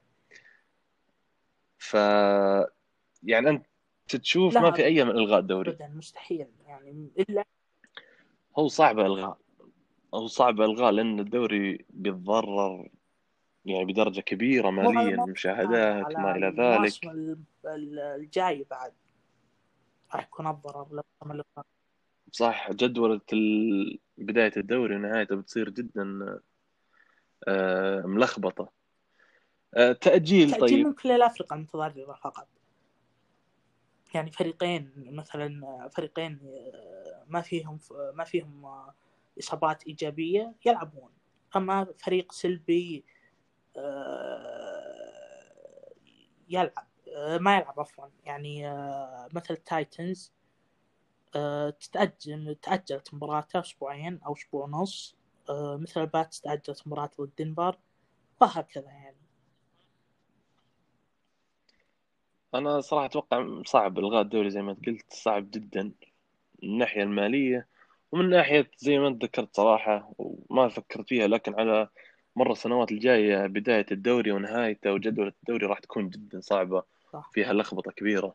[1.78, 1.94] ف
[3.22, 3.66] يعني أنت
[4.08, 5.70] تشوف ما في أي من إلغاء الدوري.
[5.70, 6.46] ابدا مستحيل.
[6.66, 7.44] يعني إلا
[8.58, 9.38] هو صعب إلغاء.
[10.14, 12.88] هو صعب ألغاء لأن الدوري بيتضرر
[13.64, 16.92] يعني بدرجة كبيرة ماليا المشاهدات ما إلى ذلك.
[17.96, 18.92] الجاي بعد.
[20.14, 21.02] راح يكون الضرر
[22.32, 23.20] صح جدولة
[24.18, 26.38] بداية الدوري ونهايته بتصير جدا
[27.48, 28.72] آه، ملخبطة.
[29.74, 30.86] آه، تأجيل, تأجيل طيب.
[30.86, 32.48] ممكن للافرقه المتضرره فقط.
[34.14, 37.78] يعني فريقين مثلا فريقين آه، ما فيهم
[38.14, 38.66] ما فيهم
[39.38, 41.10] إصابات إيجابية يلعبون.
[41.56, 43.04] أما فريق سلبي
[46.48, 46.86] يلعب
[47.40, 48.06] ما يلعب عفوا.
[48.24, 48.62] يعني
[49.34, 50.32] مثل ال Titans
[51.80, 55.16] تتأجل تأجلت مباراته أسبوعين أو أسبوع ونص.
[55.48, 57.78] آه، مثل ال Pats تأجلت مباراة ضد دنفر
[58.40, 59.16] وهكذا يعني.
[62.54, 65.82] أنا صراحة أتوقع صعب إلغاء الدوري زي ما قلت صعب جدا.
[65.82, 65.92] من
[66.62, 67.68] الناحية المالية
[68.12, 71.88] ومن ناحية زي ما أنت ذكرت صراحة وما فكرت فيها لكن على
[72.36, 77.30] مرة السنوات الجاية بداية الدوري ونهايته وجدولة الدوري راح تكون جدا صعبة صح.
[77.34, 78.34] فيها لخبطة كبيرة.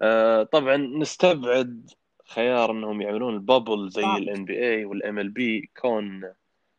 [0.00, 1.90] آه طبعا نستبعد
[2.24, 6.32] خيار إنهم يعملون ال bubble زي ال NBA وال MLB كون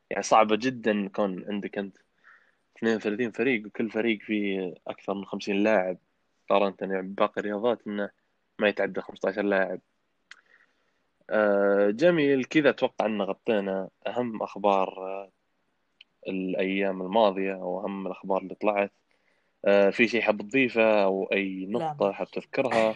[0.09, 1.97] يعني صعبة جدا كون عندك أنت
[2.77, 5.97] 32 فريق وكل فريق فيه أكثر من 50 لاعب.
[6.49, 8.09] مقارنة يعني بباقي الرياضات إنه
[8.59, 9.79] ما يتعدى 15 لاعب.
[11.29, 12.45] آه، جميل.
[12.45, 15.31] كذا أتوقع أن غطينا أهم أخبار آه،
[16.27, 18.91] الأيام الماضية أو أهم الأخبار اللي طلعت.
[19.65, 22.95] آه، في شيء حاب تضيفه أو أي نقطة حاب تذكرها؟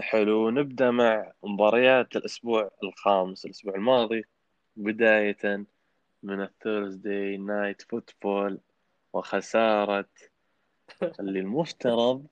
[0.00, 0.50] حلو.
[0.50, 4.24] نبدأ مع مباريات الأسبوع الخامس الأسبوع الماضي.
[4.76, 5.66] بداية
[6.22, 8.60] من ال Thursday Night Football
[9.12, 10.08] وخسارة
[11.20, 12.26] اللي المفترض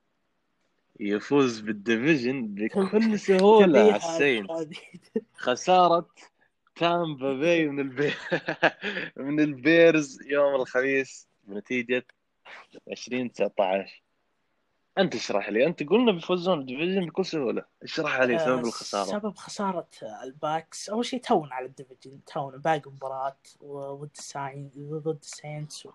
[1.00, 4.50] يفوز بال division بكل سهولة على ال Saints
[5.34, 6.08] خسارة
[6.76, 8.12] Tampa Bay من البي...
[9.16, 12.06] من ال Bears يوم الخميس بنتيجة
[12.92, 14.02] 20 19
[14.98, 17.64] أنت اشرح لي أنت قلنا بيفوزون ال division بكل سهولة.
[17.82, 19.04] اشرح لي سبب آه، الخسارة.
[19.04, 19.88] سبب خسارة
[20.22, 20.90] الباكس.
[20.90, 25.88] أول شيء تون على الديفيجن تون باقي مباراة وضد الساين ضد الساينتس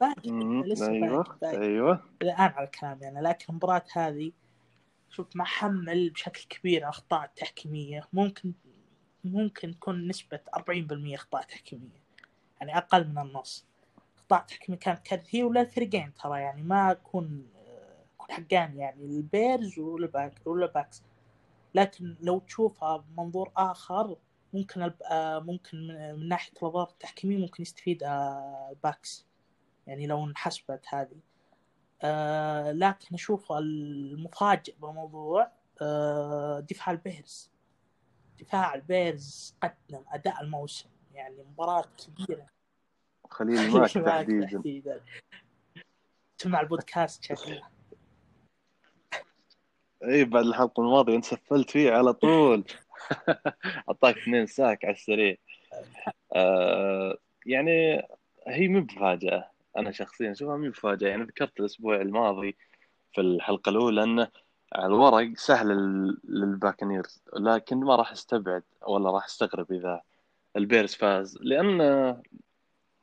[0.00, 0.30] باقي
[0.62, 1.60] لسه أيوه باقي.
[1.60, 2.02] أيوه.
[2.22, 4.32] الان على كلامي أنا لكن المباراة هذه
[5.10, 8.08] شوف محمل بشكل كبير أخطاء تحكيمية.
[8.12, 8.52] ممكن
[9.24, 12.00] ممكن تكون نسبة 40% أخطاء تحكيمية.
[12.60, 13.66] يعني أقل من النص.
[14.16, 17.46] أخطاء تحكيمية كانت كارثيه وللفريقين ترى يعني ما أكون
[18.30, 21.02] حقان يعني ال Bears وال Buc وال Bucs
[21.74, 24.16] لكن لو تشوفها بمنظور آخر
[24.52, 25.78] ممكن آه، ممكن
[26.18, 29.29] من ناحية الاضرار التحكيمية ممكن يستفيد ال Bucs آه،
[29.86, 31.20] يعني لو انحسبت هذه.
[32.02, 35.52] آه، لكن أشوف المفاجئ بالموضوع
[36.60, 37.50] دفاع ال Bears.
[38.40, 42.46] دفاع ال Bears قدم أداء الموسم يعني مباراة كبيرة.
[43.30, 45.00] خليل ماك تحديدا.
[46.36, 47.62] سمع البودكاست شكله
[50.04, 52.64] إي بعد الحلقة الماضية أنت سفلت فيه على طول.
[53.88, 55.36] أعطاك اثنين sack على السريع.
[56.36, 58.02] آه يعني
[58.46, 62.56] هي مو مفاجأة أنا شخصيا اشوفها مو مفاجأة يعني ذكرت الأسبوع الماضي
[63.12, 64.28] في الحلقة الأولى انه
[64.72, 70.02] على الورق سهل لل- لل Buccaneers لكن ما راح أستبعد ولا راح أستغرب إذا
[70.56, 71.80] ال Bears فاز لأن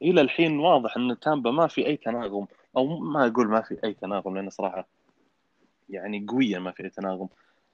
[0.01, 3.93] إلى الحين واضح أن تامبا ما في أي تناغم أو ما أقول ما في أي
[3.93, 4.87] تناغم لأن صراحة
[5.89, 7.29] يعني قويه ما في أي تناغم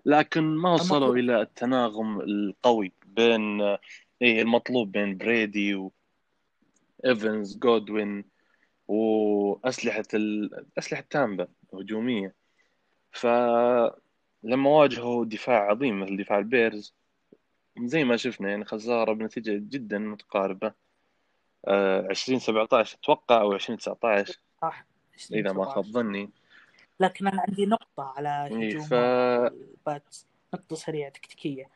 [0.05, 1.15] لكن ما وصلوا.
[1.15, 3.61] إلى التناغم القوي بين
[4.21, 5.91] إيه المطلوب بين بريدي و
[7.05, 8.25] إيفنز جودوين
[8.93, 10.65] وأسلحة ال...
[10.77, 12.33] أسلحة تامبا هجومية.
[13.11, 16.93] فلما واجهوا دفاع عظيم مثل دفاع ال Bears
[17.79, 20.73] زي ما شفنا يعني خسارة بنتيجة جدا متقاربة.
[21.67, 24.85] آه 2017 أتوقع أو 2019 صح.
[25.31, 26.29] إذا ما خاب ظني.
[26.99, 31.69] لكن أنا عندي نقطة على هجوم ف- ال Bucs نقطة سريعة تكتيكية.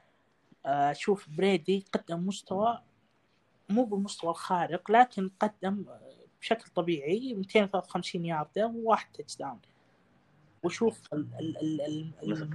[0.66, 2.82] آه، أشوف بريدي قدم مستوى
[3.70, 5.86] مو بالمستوى الخارق لكن قدم
[6.42, 9.60] بشكل طبيعي 253 ياردة وواحد touchdown
[10.64, 11.14] وشوف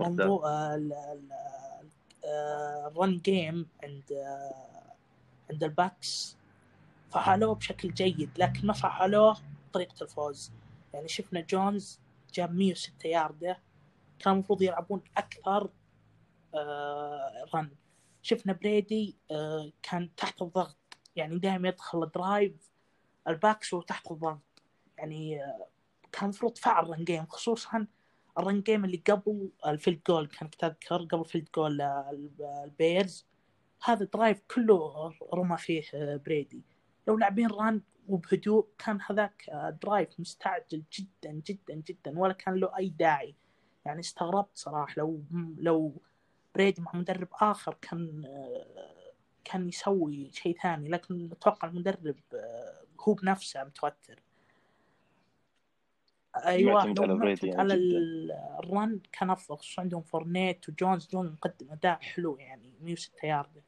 [0.09, 1.33] الموضوع آه، ال- ال-
[2.25, 4.92] آه، ال run game عند آه،
[5.51, 6.37] عند ال Bucs
[7.11, 9.37] فعلوه بشكل جيد لكن ما فعلوه
[9.71, 10.53] بطريقة الفوز.
[10.95, 12.01] يعني شفنا جونز
[12.35, 13.59] جاب 106 ياردة
[14.18, 15.68] كان المفروض يلعبون أكثر
[16.55, 17.71] آه، run
[18.23, 20.77] شفنا بريدي آه، كان تحت الضغط
[21.16, 22.72] يعني دائما يدخل drive
[23.29, 24.63] ال Bucs وهو تحت الضغط
[24.99, 25.67] يعني آه،
[26.13, 27.87] كان المفروض فعل run game خصوصا
[28.38, 32.29] ال run game اللي قبل ال field goal كانك تذكر قبل field goal آه،
[32.65, 33.27] البيرز.
[33.85, 34.93] هذا drive كله
[35.35, 36.63] رمى فيه آه، بريدي.
[37.09, 42.77] لو لاعبين run وبهدوء كان هذاك آه، drive مستعجل جدا جدا جدا ولا كان له
[42.79, 43.35] أي داعي.
[43.85, 44.95] يعني استغربت صراحة.
[44.97, 45.23] لو
[45.59, 46.03] لو
[46.55, 48.93] بريدي مع مدرب آخر كان آه،
[49.45, 54.23] كان يسوي شيء ثاني لكن أتوقع المدرب آه، هو بنفسه متوتر
[56.37, 57.75] أيوه معتمد لو على معتمد يعني
[58.59, 63.62] ال run كان أفضل خصوصا عندهم فورنيت وجونز جونز مقدم أداء حلو يعني 106 يارده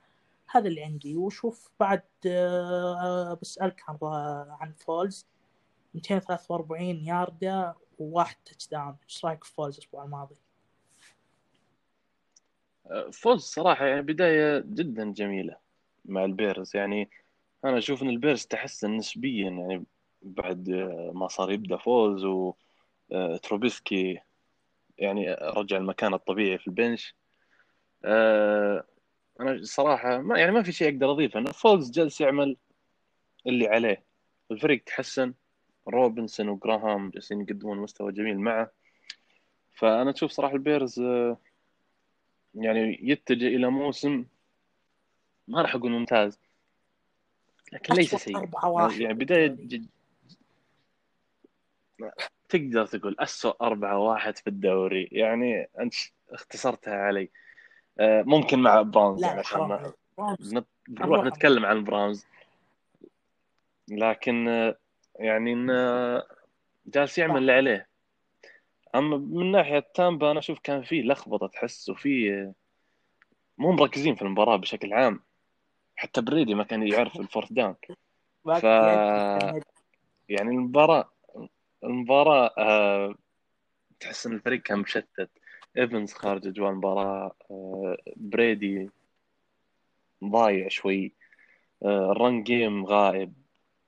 [0.51, 1.17] هذا اللي عندي.
[1.17, 3.99] وشوف بعد آه، بسألك عن
[4.61, 5.27] عن فولز.
[5.95, 10.35] 243 ياردة وواحد touchdown إيش رأيك في فولز الأسبوع الماضي؟
[13.13, 15.57] فولز صراحة يعني بداية جدا جميلة
[16.05, 16.77] مع البيرز.
[16.77, 17.11] يعني
[17.65, 19.85] أنا أشوف إن البيرز تحسن نسبيا يعني
[20.23, 22.25] بعد آه، ما صار يبدأ فولز
[23.11, 24.21] وتروبيسكي
[24.99, 27.15] يعني رجع المكان الطبيعي في ال bench.
[28.05, 28.85] آه،
[29.41, 32.57] أنا صراحة ما يعني ما في شيء أقدر أضيفه أنا فولز جالس يعمل
[33.47, 34.03] اللي عليه.
[34.51, 35.35] الفريق تحسن
[35.89, 38.71] روبنسون وجراهام جالسين يقدمون مستوى جميل معه.
[39.75, 41.39] فأنا أشوف صراحة البيرز آه،
[42.55, 44.25] يعني يتجه إلى موسم
[45.49, 46.39] ما راح أقول ممتاز
[47.73, 48.37] لكن ليس سيء.
[48.37, 49.01] أربعة واحد.
[49.01, 49.47] يعني بداية.
[49.47, 49.87] جد
[52.49, 55.09] تقدر تقول أسوأ أربعة واحد في الدوري.
[55.13, 55.95] يعني أنت
[56.31, 57.31] اختصرتها علي.
[58.01, 59.59] آه، ممكن مع براونز لا يعني عشان
[60.19, 61.25] ما- نروح.
[61.25, 62.27] نتكلم عن براونز.
[63.89, 64.77] لكن آه،
[65.19, 66.23] يعني إنه
[66.87, 67.89] جالس يعمل اللي عليه.
[68.95, 72.53] أما من ناحية تامبا أنا أشوف كان فيه لخبطة تحس وفيه آه،
[73.59, 75.21] مو مركزين في المباراة بشكل عام.
[75.97, 77.75] حتى بريدي ما كان يعرف ال fourth down
[78.45, 78.65] ف-
[80.29, 81.11] يعني المباراة
[81.85, 83.15] المباراة آه،
[84.01, 85.31] تحس إن الفريق كان مشتت.
[85.79, 88.91] ايفنز خارج أجواء المباراة آه، بريدي
[90.25, 91.13] ضايع شوي.
[91.83, 93.33] آه، ال run game غائب.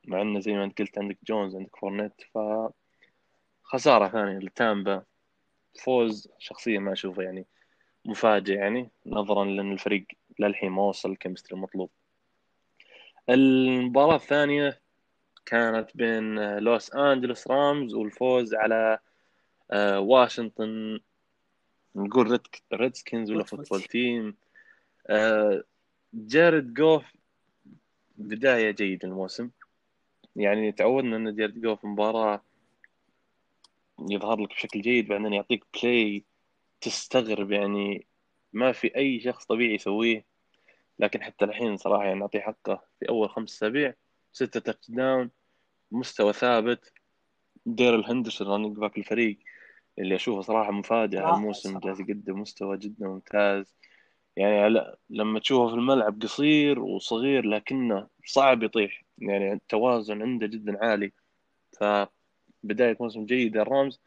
[0.04, 2.38] مع إنه زي ما أنت قلت عندك جونز عندك فورنيت ف
[3.62, 5.02] خسارة ثانية لتامبا.
[5.84, 7.46] فوز شخصيا ما أشوفه يعني
[8.04, 10.06] مفاجئ يعني نظرا لأن الفريق
[10.38, 11.90] للحين ما وصل ال chemistry المطلوب
[13.28, 14.80] المباراة الثانية
[15.46, 18.98] كانت بين لوس أنجلوس رامز والفوز على
[19.70, 21.00] آه، واشنطن.
[21.96, 22.40] نقول ريد
[22.74, 24.36] ريدسكنز ولا فوتبول فوتبول تيم.
[25.06, 25.62] آه،
[26.14, 27.04] جاريد جوف
[28.16, 29.50] بداية جيدة الموسم.
[30.36, 32.42] يعني تعودنا أن جاريد جوف مباراة
[34.10, 36.24] يظهر لك بشكل جيد بعدين يعطيك play
[36.80, 38.06] تستغرب يعني
[38.52, 40.24] ما في أي شخص طبيعي يسويه.
[40.98, 43.94] لكن حتى الحين صراحة يعني نعطيه حقه في أول خمس أسابيع.
[44.32, 45.30] ستة touchdown
[45.92, 46.92] مستوى ثابت.
[47.66, 49.38] ديرل هندرسون running back الفريق
[49.98, 51.34] اللي أشوفه صراحة مفاجأة.
[51.34, 51.78] الموسم.
[51.78, 53.74] جالس يقدم مستوى جدا ممتاز.
[54.36, 54.80] يعني
[55.10, 59.02] لما تشوفه في الملعب قصير وصغير لكنه صعب يطيح.
[59.18, 61.12] يعني التوازن عنده جدا عالي.
[61.80, 64.00] فبداية موسم جيدة الرامز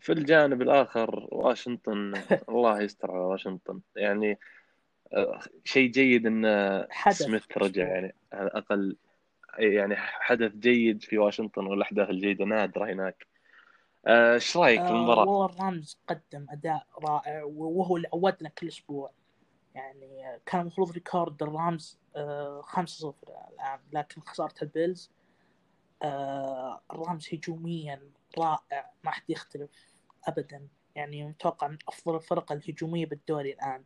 [0.00, 2.14] في الجانب الآخر واشنطن
[2.48, 3.80] الله يستر على واشنطن.
[3.96, 4.38] يعني
[5.12, 6.46] آه، شيء جيد إن
[6.90, 7.16] حدث.
[7.16, 8.96] سميث رجع يعني على الأقل
[9.58, 13.26] يعني حدث جيد في واشنطن والأحداث الجيدة نادرة هناك.
[14.06, 18.68] آه، إيش رأيك في آه المباراة؟ والله الرامز قدم أداء رائع وهو اللي عودنا كل
[18.68, 19.10] أسبوع
[19.74, 23.12] يعني آه، كان المفروض record الرامز آه 5-0
[23.52, 25.10] الآن لكن خسارة البيلز
[26.02, 28.00] آه الرامز هجوميا
[28.38, 29.70] رائع ما حد يختلف
[30.24, 30.68] ابدا.
[30.94, 33.84] يعني متوقع من أفضل الفرق الهجومية بالدوري الآن.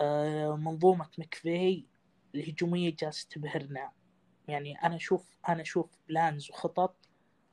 [0.00, 1.86] آه منظومة مكفاي
[2.34, 3.92] الهجومية جالسة تبهرنا.
[4.48, 6.96] يعني أنا أشوف أنا أشوف plans وخطط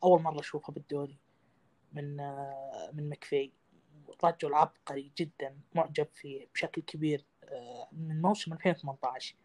[0.04, 1.18] أول مرة أشوفها بالدوري
[1.94, 3.52] من آه من مكفاي
[4.24, 9.36] رجل عبقري جدا معجب فيه بشكل كبير آه من موسم 2018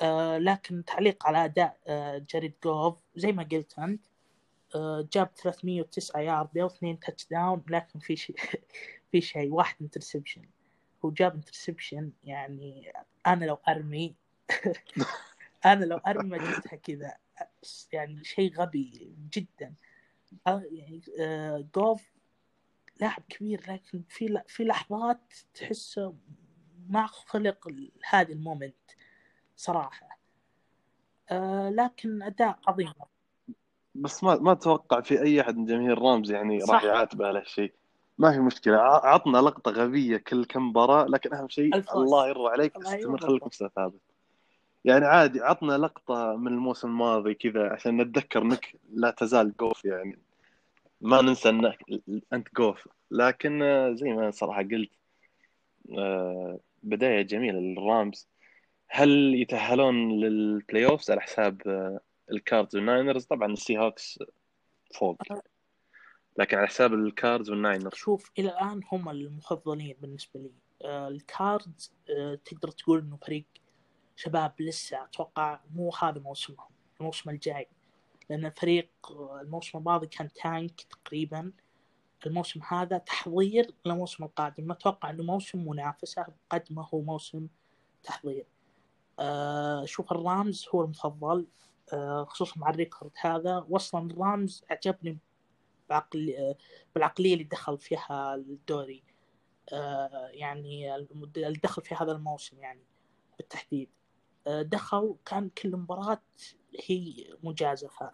[0.00, 1.78] آه لكن تعليق على أداء
[2.18, 4.06] جاريد جوف زي ما قلت أنت
[5.12, 8.36] جاب 309 يارد واثنين touchdown لكن في شيء
[9.12, 10.42] في شيء واحد interception
[11.04, 12.92] هو جاب interception يعني
[13.26, 14.14] أنا لو أرمي
[15.64, 17.16] أنا لو أرمي ما جبتها كذا.
[17.92, 19.74] يعني شيء غبي جدا.
[20.46, 22.12] يعني آه، جوف
[23.00, 26.14] لاعب كبير لكن في في لحظات تحسه
[26.88, 27.68] ما خلق
[28.08, 28.90] هذه المومنت
[29.56, 30.18] صراحة.
[31.30, 32.92] آه لكن أداء عظيم.
[33.94, 36.58] بس ما ما أتوقع في أي أحد من جماهير رامز يعني.
[36.70, 37.72] راح يعاتبه على هالشيء.
[38.18, 38.76] ما في مشكلة.
[38.76, 42.02] عطنا لقطة غبية كل كم مباراة لكن أهم شيء الفوز.
[42.02, 43.18] الله يرضى عليك استمر.
[43.18, 44.00] خليك مستوى ثابت
[44.84, 50.18] يعني عادي عطنا لقطة من الموسم الماضي كذا عشان نتذكر إنك لا تزال جوف يعني.
[51.00, 51.78] ما ننسى انك
[52.32, 52.88] أنت جوف.
[53.10, 54.90] لكن آه، زي ما صراحة قلت
[55.98, 58.28] آه، بداية جميلة للرامز.
[58.88, 62.00] هل يتأهلون لل playoffs على حساب آه،
[62.34, 64.18] الكاردز والناينرز طبعا السي هوكس
[64.94, 65.16] فوق
[66.38, 70.52] لكن على حساب الكاردز والناينرز شوف إلى الآن هم المفضلين بالنسبة لي.
[70.82, 73.44] آه الكاردز آه تقدر تقول إنه فريق
[74.16, 76.68] شباب لسه أتوقع مو هذا موسمهم
[77.00, 77.68] الموسم الجاي.
[78.30, 78.90] لأن الفريق
[79.40, 81.52] الموسم الماضي كان tank تقريبا.
[82.26, 84.64] الموسم هذا تحضير للموسم القادم.
[84.64, 87.48] ما أتوقع إنه موسم منافسة قد ما هو موسم
[88.02, 88.46] تحضير.
[89.84, 91.46] شوف الرامز هو المفضل.
[92.26, 93.66] خصوصا مع ال record هذا.
[93.68, 95.18] واصلا الرامز عجبني
[95.88, 96.56] بعقل آه،
[96.94, 99.02] بالعقلية اللي دخل فيها الدوري.
[99.72, 102.84] آه يعني اللي دخل في هذا الموسم يعني
[103.38, 103.88] بالتحديد.
[104.46, 106.22] آه دخل كان كل مباراة
[106.86, 108.10] هي مجازفة.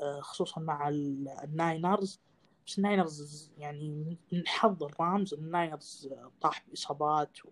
[0.00, 2.20] آه خصوصا مع ال- الناينرز
[2.66, 7.48] بس الناينرز يعني من حظ الرامز الناينرز طاح بإصابات و...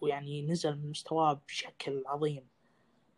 [0.00, 2.42] ويعني نزل من مستواه بشكل عظيم.
[2.42, 2.57] آه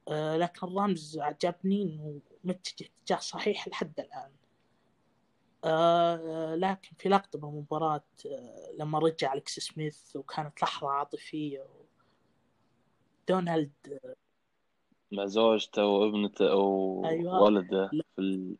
[0.09, 4.31] لكن الرامز عجبني إنه متجه اتجاه صحيح لحد الآن
[5.65, 11.67] آه لكن في لقطة بالمباراة آه لما رجع أليكس سميث وكانت لحظة عاطفية.
[13.29, 14.01] دونالد
[15.13, 16.45] مع زوجته وابنته
[17.05, 17.41] أيوة.
[17.41, 18.05] وولده لا.
[18.17, 18.53] في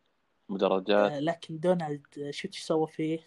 [0.51, 3.19] المدرجات آه لكن دونالد آه، شفت إيش سوى فيه؟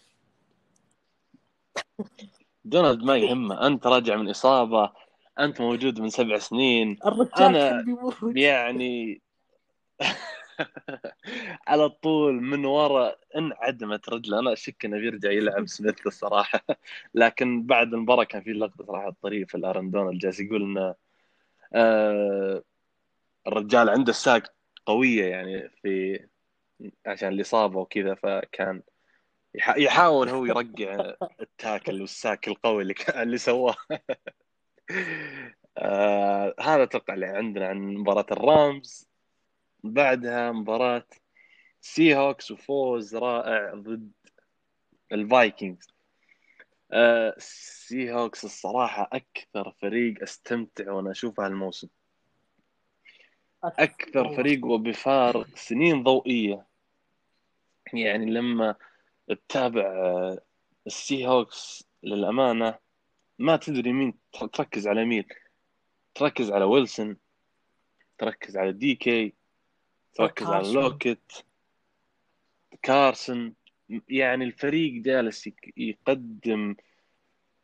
[2.64, 4.92] دونالد ما يهمه أنت راجع من إصابة
[5.38, 6.98] أنت موجود من سبع سنين.
[7.06, 8.16] الرجال بيموت.
[8.36, 9.22] يعني
[11.68, 16.60] على طول من ورا انعدمت رجله أنا أشك إنه بيرجع يلعب سميث الصراحة.
[17.14, 20.94] لكن بعد المباراة كان في لقطة صراحة طريفه لارن دونالد جالس يقول إنه
[21.74, 22.62] آه
[23.46, 24.42] الرجال عنده الساق
[24.86, 26.20] قوية يعني في
[27.06, 28.82] عشان الاصابه وكذا فكان
[29.54, 33.76] يح- يحاول هو يرجع ال tackle وال sack القوي اللي اللي سواه.
[35.78, 39.08] آه هذا أتوقع اللي عندنا عن مباراة ال Rams.
[39.84, 41.06] بعدها مباراة
[41.80, 44.12] Seahawks وفوز رائع ضد
[45.12, 45.88] ال Vikings.
[46.92, 51.88] آه Seahawks الصراحة أكثر فريق أستمتع وأنا أشوفه هالموسم.
[53.64, 54.36] أكثر.
[54.36, 56.66] فريق وبفارق سنين ضوئية.
[57.92, 58.74] يعني لما
[59.28, 60.38] تتابع آه،
[60.86, 62.83] ال Seahawks للأمانة
[63.38, 64.14] ما تدري مين
[64.52, 65.24] تركز على مين.
[66.14, 67.16] تركز على ويلسون
[68.18, 69.34] تركز على DK
[70.14, 70.82] تركز على كارسون.
[70.82, 71.32] لوكيت
[72.82, 73.54] كارسون.
[74.08, 76.76] يعني الفريق جالس يقدم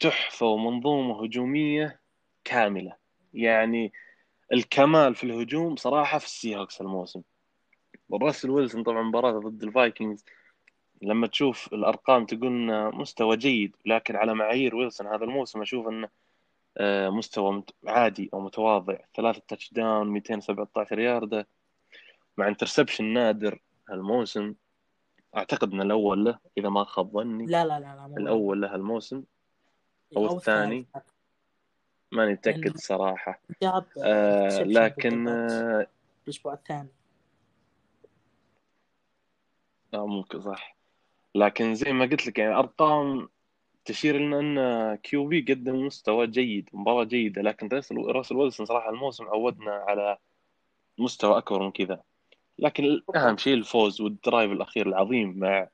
[0.01, 2.01] تحفة ومنظومة هجومية
[2.45, 2.97] كاملة.
[3.35, 3.93] يعني
[4.53, 7.23] الكمال في الهجوم صراحة في ال Seahawks الموسم.
[8.09, 10.25] وراسل ويلسون طبعا مباراة ضد ال Vikings.
[11.03, 12.53] لما تشوف الأرقام تقول
[12.95, 16.09] مستوى جيد لكن على معايير ويلسون هذا الموسم أشوف إنه
[16.79, 18.99] آه، مستوى عادي أو متواضع.
[19.17, 21.47] ثلاثة touchdown 217 ياردة
[22.37, 24.55] مع interception نادر هالموسم.
[25.37, 27.47] أعتقد إن الأول له إذا ما خاب ظني.
[27.47, 29.23] لا لا لا لا مو الأول له هالموسم.
[30.17, 30.87] أو الثاني.
[32.13, 32.77] ماني متأكد
[33.63, 35.87] جاب آه لكن آه
[36.27, 36.89] الأسبوع الثاني.
[39.95, 40.80] آه ممكن صح.
[41.35, 43.29] لكن زي ما قلت لك يعني أرقام
[43.85, 49.73] تشير لنا إن QB قدم مستوى جيد مباراة جيدة لكن راسل ويلسون صراحة الموسم عودنا
[49.73, 50.19] على
[50.99, 52.03] مستوى أكبر من كذا.
[52.59, 55.69] لكن اهم شيء الفوز وال drive الأخير العظيم مع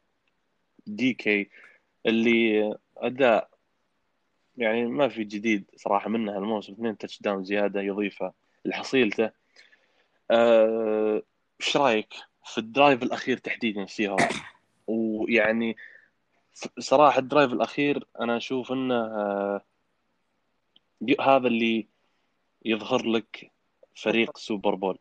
[0.87, 1.51] DK
[2.07, 3.51] اللي أداء
[4.57, 8.33] يعني ما في جديد صراحة منه الموسم اثنين touchdown زيادة يضيفها
[8.65, 9.31] لحصيلته.
[10.31, 11.23] آه،
[11.61, 14.17] إيش رأيك في ال drive الأخير تحديدا في سي
[14.87, 15.77] ويعني
[16.79, 19.61] صراحة ال drive الأخير أنا أشوف إنه آه،
[21.21, 21.89] هذا اللي
[22.65, 23.53] يظهر لك
[23.95, 24.99] فريق Super Bowl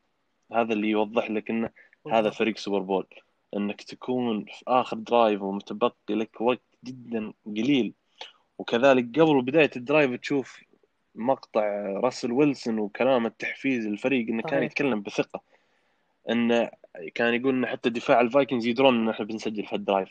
[0.52, 1.70] هذا اللي يوضح لك إنه
[2.12, 3.08] هذا فريق Super Bowl
[3.56, 7.94] إنك تكون في آخر drive ومتبقي لك وقت جدا قليل.
[8.58, 10.64] وكذلك قبل بداية ال drive تشوف
[11.16, 11.62] مقطع
[12.04, 15.42] راسل ويلسون وكلام التحفيز للفريق إنه كان يتكلم بثقة.
[16.30, 16.72] انه
[17.16, 20.10] كان يقول إن حتى دفاع ال Vikings يدرون إن إحنا بنسجل في ال drive.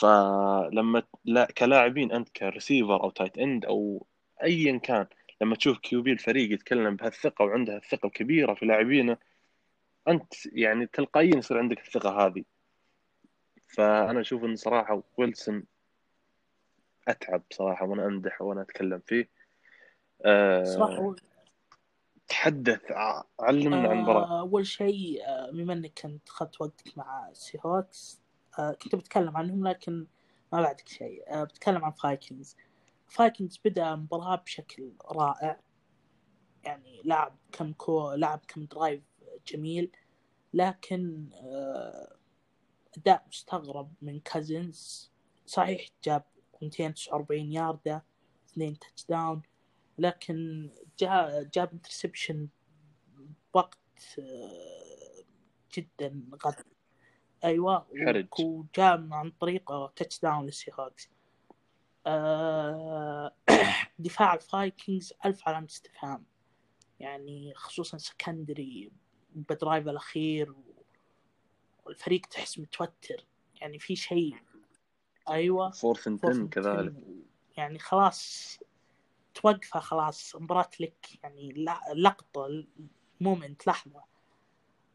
[0.00, 4.06] فلما لا كلاعبين أنت كريسيفر أو tight end أو
[4.42, 5.06] ايا كان
[5.40, 9.16] لما تشوف QB الفريق يتكلم بهالثقة وعنده الثقه الكبيرة في لاعبينه
[10.08, 12.44] أنت يعني تلقائيا يصير عندك الثقة هذه.
[13.68, 15.64] فأنا أشوف إن صراحة ويلسون
[17.08, 19.28] أتعب صراحة وأنا أمدح وأنا أتكلم فيه.
[20.24, 21.14] أه صراحة
[22.28, 22.92] تحدث
[23.40, 28.20] علمنا عن المباراه آه، أول شيء آه، بما إنك كنت أخذت وقتك مع Seahawks
[28.58, 30.06] آه، كنت بتكلم عنهم لكن
[30.52, 31.44] ما بعدك شيء.
[31.44, 32.56] بتكلم عن Vikings
[33.08, 35.60] Vikings بدأ المباراه بشكل رائع.
[36.64, 39.02] يعني لعب كم كو لعب كم drive
[39.46, 39.90] جميل
[40.54, 41.28] لكن
[42.96, 45.10] أداء مستغرب من كازنز
[45.46, 46.24] صحيح جاب
[46.62, 48.04] 249 ياردة
[48.48, 49.42] اثنين touchdown
[49.98, 52.48] لكن جاء جاب interception
[53.54, 53.78] بوقت
[54.18, 55.24] آه،
[55.74, 56.54] جدا غد
[57.44, 57.86] أيوه
[58.40, 61.10] وجاء عن طريق touchdown لل Seahawks
[62.06, 63.34] آه،
[63.98, 66.24] دفاع ال Vikings ألف علامة استفهام.
[67.00, 68.90] يعني خصوصا secondary
[69.34, 70.54] ب drive الأخير
[71.84, 73.24] والفريق تحس متوتر.
[73.60, 74.36] يعني في شيء.
[75.28, 76.08] أيوه fourth
[76.48, 76.94] كذلك.
[77.56, 78.58] يعني خلاص.
[79.40, 82.64] توقفها خلاص مباراة لك يعني لقطة
[83.20, 84.04] moment لحظة.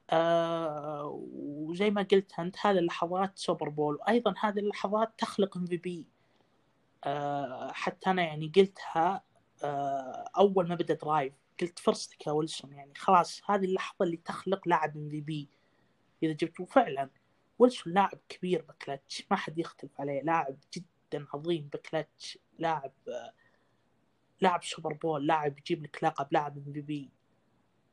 [0.09, 6.05] آه وزي ما قلت انت هذه اللحظات Super Bowl وأيضا هذه اللحظات تخلق MVP
[7.71, 9.23] حتى أنا يعني قلتها
[9.63, 14.67] آه أول ما بدأ drive قلت فرصتك يا ويلسون يعني خلاص هذه اللحظة اللي تخلق
[14.67, 15.47] لاعب MVP
[16.23, 17.09] إذا جبته فعلا
[17.59, 22.93] ويلسون لاعب كبير بكلتش ما حد يختلف عليه لاعب جدا عظيم بكلتش لاعب
[24.43, 27.09] لاعب Super Bowl لاعب يجيب لك لقب لاعب MVP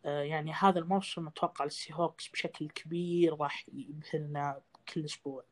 [0.05, 4.61] يعني هذا الموسم أتوقع ال Seahawks بشكل كبير راح يبهرنا
[4.95, 5.45] كل أسبوع.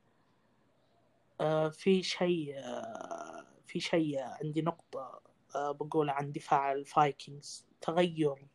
[1.40, 5.20] آه، في شيء آه، في شيء عندي نقطة
[5.54, 7.66] آه، بقول عن دفاع ال Vikings.
[7.80, 8.46] تغير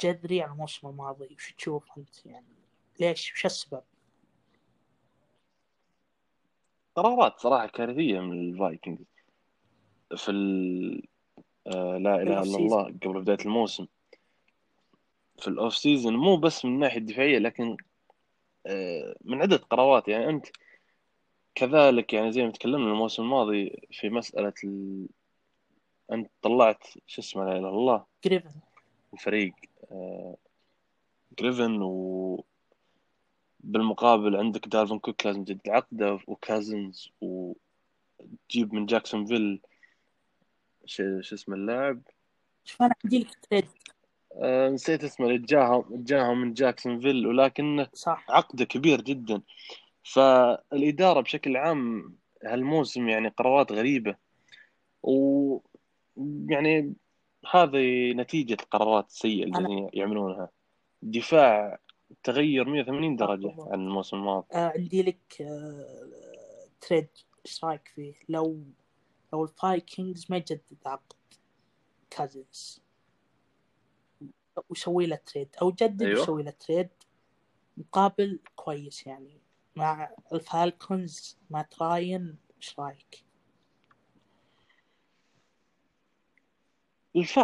[0.00, 2.56] جذري عن الموسم الماضي وش تشوف أنت؟ يعني
[3.00, 3.82] ليش؟ وش السبب؟
[6.96, 9.06] قرارات صراحة كارثية من ال Vikings.
[10.16, 11.08] في ال...
[11.68, 13.86] آه لا إله إلا الله قبل بداية الموسم.
[15.38, 17.76] في ال off season مو بس من الناحية الدفاعية لكن
[18.66, 20.08] آه من عدة قرارات.
[20.08, 20.46] يعني أنت
[21.54, 25.06] كذلك يعني زي ما تكلمنا الموسم الماضي في مسألة ال...
[26.12, 28.50] أنت طلعت شو اسمه لا إله إلا الله؟ جريفن.
[29.14, 29.54] الفريق
[29.92, 30.36] آه
[31.38, 32.44] جريفن و
[33.60, 39.60] بالمقابل عندك دالفن كوك لازم تجدد عقده وكازنز وتجيب من جاكسون فيل
[40.88, 42.02] شو اسمه اللاعب؟
[42.64, 43.64] شوف أنا عندي لك trade
[44.32, 48.26] آه نسيت اسمه اللي جاهم جاهم من جاكسون فيل ولكنه صح.
[48.30, 49.42] عقده كبير جدا.
[50.02, 52.14] فالإدارة بشكل عام
[52.44, 54.16] هالموسم يعني قرارات غريبة.
[55.02, 55.58] و
[56.48, 56.94] يعني
[57.50, 59.90] هذه نتيجة القرارات السيئة اللي أنا...
[59.92, 60.48] يعملونها.
[61.02, 61.78] دفاع
[62.22, 64.46] تغير 180 درجة عن الموسم الماضي.
[64.52, 67.08] آه عندي لك آه trade
[67.46, 68.64] إيش رأيك فيه؟ لو
[69.32, 71.16] لو الفايكنجز ما يجدد عقد
[72.10, 72.82] كازنز
[74.68, 76.20] ويسوي له trade أو جدد أيوه.
[76.20, 76.88] ويسوي له trade
[77.76, 79.40] مقابل كويس يعني.
[79.76, 83.24] مع الفالكونز مع مات راين إيش رأيك؟
[87.16, 87.38] الف...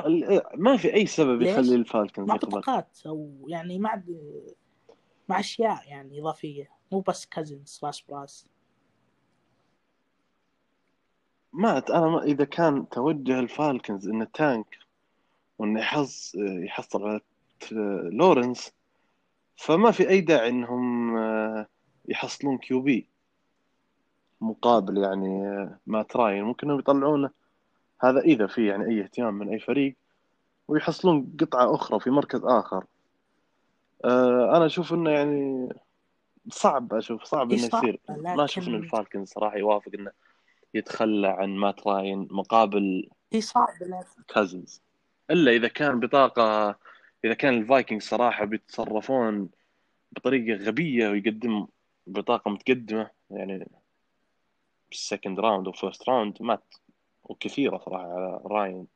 [0.55, 4.03] ما في أي سبب يخلي الفالكونز مع بطاقات أو يعني مع
[5.28, 6.70] مع أشياء يعني إضافية.
[6.93, 8.47] مو بس كازنز راس براس
[11.55, 14.79] ما أنا ما إذا كان توجه الفالكنز انه tank
[15.59, 17.21] وإنه يحص يحصل على
[18.13, 18.73] لورنس
[19.57, 21.17] فما في أي داعي إنهم
[22.09, 23.07] يحصلون QB
[24.41, 26.45] مقابل يعني آه، مات راين.
[26.45, 27.31] ممكن إنهم يطلعونه.
[28.01, 29.97] هذا إذا في يعني أي اهتمام من أي فريق.
[30.69, 32.85] ويحصلون قطعة أخرى في مركز آخر.
[34.05, 35.69] آه، أنا أشوف إنه يعني
[36.49, 38.01] صعب أشوف صعب إنه يصير.
[38.09, 40.11] ما إن الفالكنز صراحة يوافق إنه
[40.75, 43.68] يتخلى عن مات راين مقابل هي صعب
[44.29, 44.83] كازنز.
[45.31, 46.79] إلا إذا كان بطاقة
[47.25, 49.51] إذا كان الفايكنج صراحة بيتصرفون
[50.12, 51.66] بطريقة غبية ويقدم
[52.07, 53.68] بطاقة متقدمة يعني
[54.89, 56.75] بال second round أو first round مات
[57.22, 58.87] وكثيرة صراحة على راين.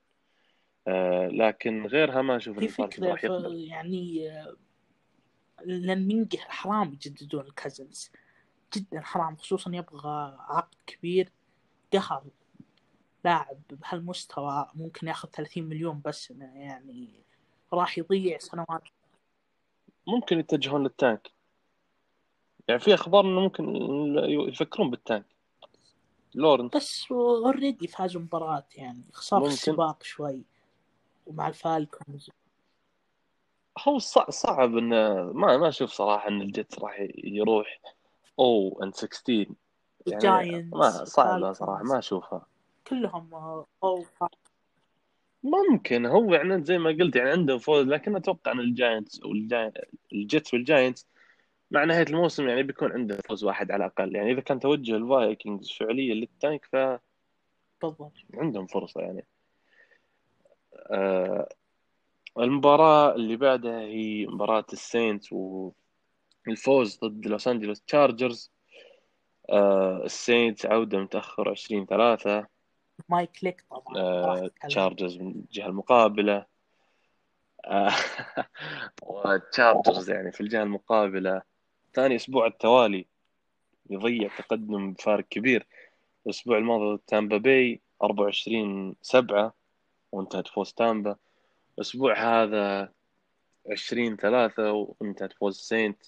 [0.86, 3.24] آه لكن غيرها ما أشوف الفالكنز فكرة راح
[3.54, 4.56] يعني آه،
[5.64, 8.10] لأن حرام يجددون الكازنز
[8.76, 11.32] جدا حرام خصوصا يبغى عقد كبير
[11.92, 12.22] قهر
[13.24, 17.08] لاعب بهالمستوى ممكن ياخذ 30 مليون بس يعني
[17.72, 18.82] راح يضيع سنوات.
[20.06, 21.30] ممكن يتجهون لل tank.
[22.68, 23.64] يعني في أخبار إنه ممكن
[24.48, 25.26] يفكرون بال tank.
[26.34, 26.70] لورنس.
[26.76, 29.48] بس already فازوا مباراة يعني خسر ممكن.
[29.50, 30.42] السباق شوي
[31.26, 32.30] ومع الفالكونز.
[33.88, 37.80] هو صع- صعب إنه ما ما أشوف صراحة إن الجيتس راح يروح
[38.38, 39.46] أو إن 16
[40.12, 41.52] يعني الجاينتس ما صعبه.
[41.52, 42.46] صراحة ما أشوفها.
[42.86, 43.34] كلهم
[43.84, 44.04] أو
[45.42, 49.72] ممكن هو يعني زي ما قلت يعني عنده فوز لكن أتوقع إن الجاينتس والجاي...
[50.12, 51.06] الجيتس والجاينتس
[51.70, 54.16] مع نهاية الموسم يعني بيكون عنده فوز واحد على الأقل.
[54.16, 57.00] يعني إذا كان توجه الفايكنجز فعليا لل tank
[57.82, 58.12] بالضبط.
[58.32, 59.24] فعندهم فرصة يعني.
[60.90, 61.48] آه
[62.38, 68.50] المباراة اللي بعدها هي مباراة السينتس والفوز ضد لوس أنجلوس تشارجرز.
[69.50, 72.46] آه السينتس عوده متأخر 20 3
[73.08, 74.50] مايك ليك طبعا آه،.
[74.68, 76.46] تشارجرز من الجهة المقابلة.
[77.64, 77.92] آه،
[79.02, 81.42] وتشارجرز يعني في الجهة المقابلة.
[81.94, 83.06] ثاني أسبوع التوالي
[83.90, 85.66] يضيع تقدم بفارق كبير.
[86.26, 89.54] الأسبوع الماضي ضد تامبا باي 24 7
[90.12, 91.16] وانتهت فوز تامبا.
[91.74, 92.92] الأسبوع هذا
[93.70, 96.02] 20 3 وانتهت فوز سينت.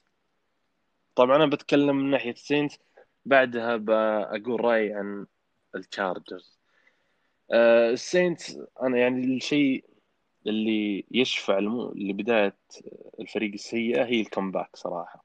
[1.14, 2.72] طبعا أنا بتكلم من ناحية سينت.
[3.24, 5.26] بعدها بقول رأيي عن
[5.74, 6.60] التشارجرز
[7.52, 8.40] آه، السينت
[8.82, 9.84] أنا يعني الشيء
[10.46, 11.58] اللي يشفع.
[11.94, 12.56] لبدايه
[13.20, 15.24] الفريق السيئة هي ال comeback صراحة.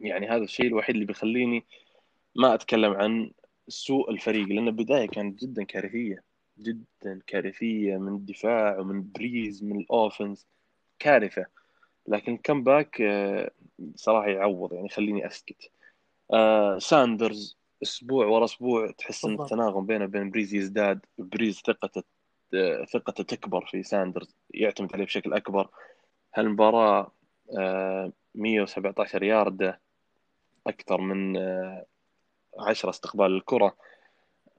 [0.00, 1.64] يعني هذا الشيء الوحيد اللي بيخليني
[2.34, 3.30] ما أتكلم عن
[3.68, 6.24] سوء الفريق لأن البداية كانت جدا كارثية
[6.58, 10.46] جدا كارثية من الدفاع ومن بريز من ال offense
[10.98, 11.46] كارثة.
[12.08, 13.50] لكن ال comeback آه،
[13.94, 15.70] صراحة يعوض يعني خليني أسكت.
[16.32, 19.40] آه، ساندرز أسبوع ورا أسبوع تحس إن.
[19.40, 22.02] التناغم بينه وبين بريز يزداد بريز ثقته
[22.54, 25.68] آه، ثقته تكبر في ساندرز يعتمد عليه بشكل أكبر.
[26.34, 27.12] هالمباراة
[27.58, 29.80] آه، 117 ياردة
[30.66, 31.86] أكثر من آه،
[32.58, 33.76] 10 استقبال الكرة.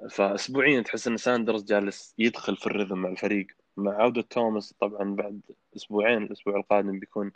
[0.09, 3.47] فاسبوعيا تحس إن ساندرز جالس يدخل في ال rhythm مع الفريق.
[3.77, 5.41] مع عودة توماس طبعا بعد
[5.75, 7.31] أسبوعين الأسبوع القادم بيكون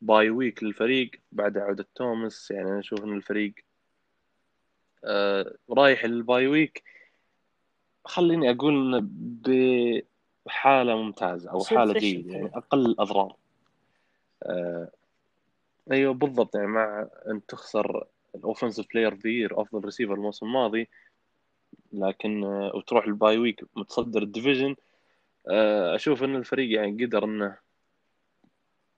[0.00, 1.10] bye week للفريق.
[1.32, 3.67] بعد عودة توماس يعني أنا أشوف إن الفريق آه،
[5.70, 6.82] رايح لل bye week.
[8.04, 9.08] خليني أقول
[10.48, 12.50] بحالة ممتازة أو حالة جيدة يعني.
[12.54, 13.36] أقل الاضرار
[14.42, 14.90] آه،
[15.90, 16.54] أيوه بالضبط.
[16.54, 20.88] يعني مع أن تخسر ال offensive player year أفضل ريسيفر الموسم الماضي
[21.92, 24.76] لكن آه، وتروح ال bye week متصدر ال division
[25.48, 27.56] آه، أشوف إن الفريق يعني قدر إنه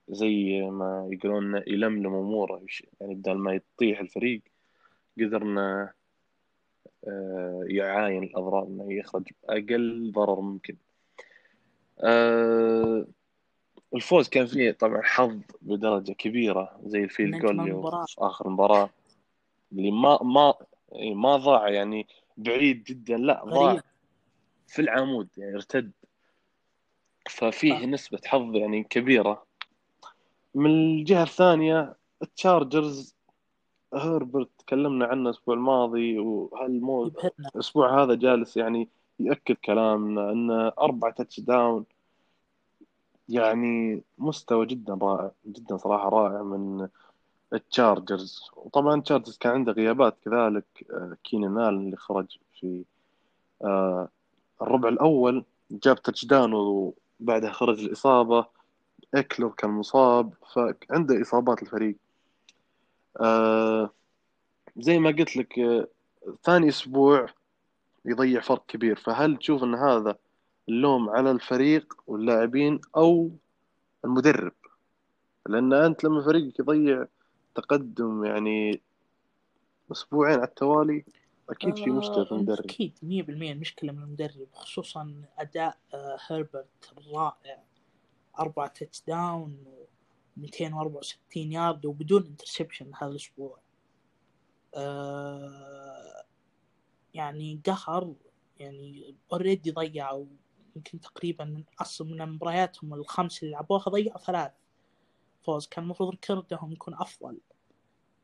[0.08, 2.62] زي ما يقولون يلملم أموره
[3.00, 4.42] يعني بدل ما يطيح الفريق.
[5.24, 5.90] قدر إنه
[7.08, 10.76] آه، يعاين الأضرار إنه يخرج بأقل ضرر ممكن
[12.00, 13.06] آه،
[13.94, 18.06] الفوز كان فيه طبعا حظ بدرجة كبيرة زي الفيلد نجم جول اللي.
[18.06, 18.90] في آخر المباراه
[19.72, 20.54] اللي ما ما
[20.94, 22.06] إيه، ما ضاع يعني
[22.36, 23.80] بعيد جدا لا ضاع
[24.66, 25.92] في العمود يعني ارتد
[27.30, 27.86] ففيه آه.
[27.86, 29.46] نسبة حظ يعني كبيرة
[30.54, 33.16] من الجهة الثانية التشارجرز
[33.94, 37.48] هربرت تكلمنا عنه الأسبوع الماضي وهالمو يبهرنا.
[37.54, 38.88] الأسبوع هذا جالس يعني
[39.18, 41.84] يأكد كلامنا أنه أربع touchdown
[43.28, 46.88] يعني مستوى جدا رائع جدا صراحة رائع من
[47.52, 52.84] ال Chargers وطبعا ال Chargers كان عنده غيابات كذلك آه، كينان اللي خرج في
[53.64, 54.08] آه،
[54.62, 58.46] الربع الأول جاب touchdown وبعدها خرج الإصابة.
[59.14, 61.96] إكلر كان مصاب فعنده إصابات الفريق.
[63.20, 63.90] آه،
[64.76, 65.88] زي ما قلت لك آه،
[66.44, 67.26] ثاني أسبوع
[68.04, 68.96] يضيع فرق كبير.
[68.96, 70.16] فهل تشوف أن هذا
[70.68, 73.30] اللوم على الفريق واللاعبين أو
[74.04, 74.52] المدرب؟
[75.46, 77.06] لأن أنت لما فريقك يضيع
[77.54, 78.80] تقدم يعني
[79.92, 81.04] أسبوعين على التوالي
[81.50, 82.64] أكيد في مشكلة في آه، المدرب.
[82.64, 85.78] أكيد 100% المشكلة من المدرب خصوصا أداء
[86.30, 87.62] هربرت الرائع
[88.38, 89.64] أربع touchdown
[90.36, 93.58] 264 يارد وبدون interception هذا الأسبوع.
[94.74, 96.24] آه،
[97.14, 98.14] يعني قهر
[98.58, 100.26] يعني already ضيعوا
[100.76, 104.52] يمكن تقريبا من أصل من مبارياتهم الخمس اللي لعبوها ضيعوا ثلاث.
[105.42, 107.40] فوز كان المفروض record هم يكون أفضل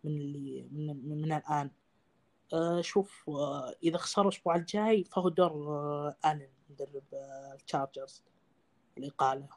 [0.05, 1.71] من اللي من, من الآن.
[2.53, 8.23] آه شوف آه إذا خسروا الأسبوع الجاي فهو دور آه لين مدرب آه ال Chargers
[8.99, 9.49] الإقالة.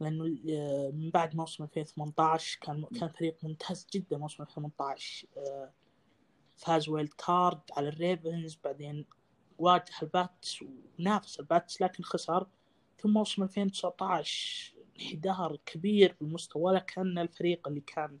[0.00, 5.72] لأنه آه من بعد موسم 2018 كان كان فريق ممتاز جدا موسم 2018 آه
[6.56, 9.04] فاز wild card على ال Ravens بعدين
[9.58, 10.64] واجه ال Pats
[10.98, 12.46] ونافس ال Pats لكن خسر.
[12.98, 18.18] ثم موسم 2019 انحدار كبير بالمستوى ولا كان الفريق اللي كان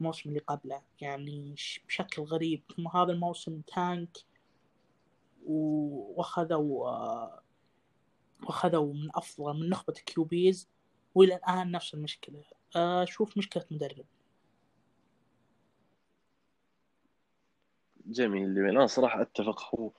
[0.00, 1.54] الموسم اللي قبله يعني
[1.88, 2.62] بشكل غريب.
[2.76, 4.18] ثم هذا الموسم tank
[5.46, 7.42] وأخذوا آه،
[8.42, 10.68] وأخذوا من أفضل من نخبة ال QBs
[11.14, 12.42] والى الان نفس المشكلة.
[12.76, 14.04] أشوف مشكلة مدرب.
[18.06, 18.70] جميل جميل.
[18.76, 19.74] أنا صراحة أتفق.
[19.74, 19.90] هو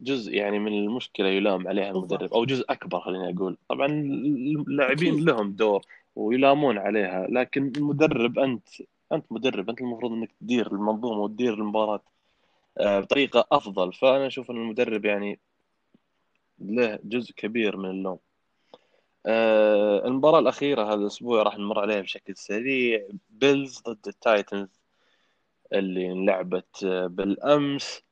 [0.00, 3.56] جزء يعني من المشكلة يلام عليها المدرب أو جزء أكبر خليني أقول.
[3.68, 5.82] طبعا اللاعبين لهم دور
[6.16, 8.68] ويلامون عليها لكن المدرب أنت
[9.12, 12.02] أنت مدرب أنت المفروض إنك تدير المنظومة وتدير المباراة
[12.78, 13.92] آه، بطريقة أفضل.
[13.92, 15.38] فأنا أشوف إن المدرب يعني
[16.58, 18.18] له جزء كبير من اللوم.
[19.26, 23.08] آه، المباراة الأخيرة هذا الأسبوع راح نمر عليها بشكل سريع.
[23.30, 24.80] Bills ضد ال Titans
[25.72, 28.02] اللي انلعبت آه، بالأمس.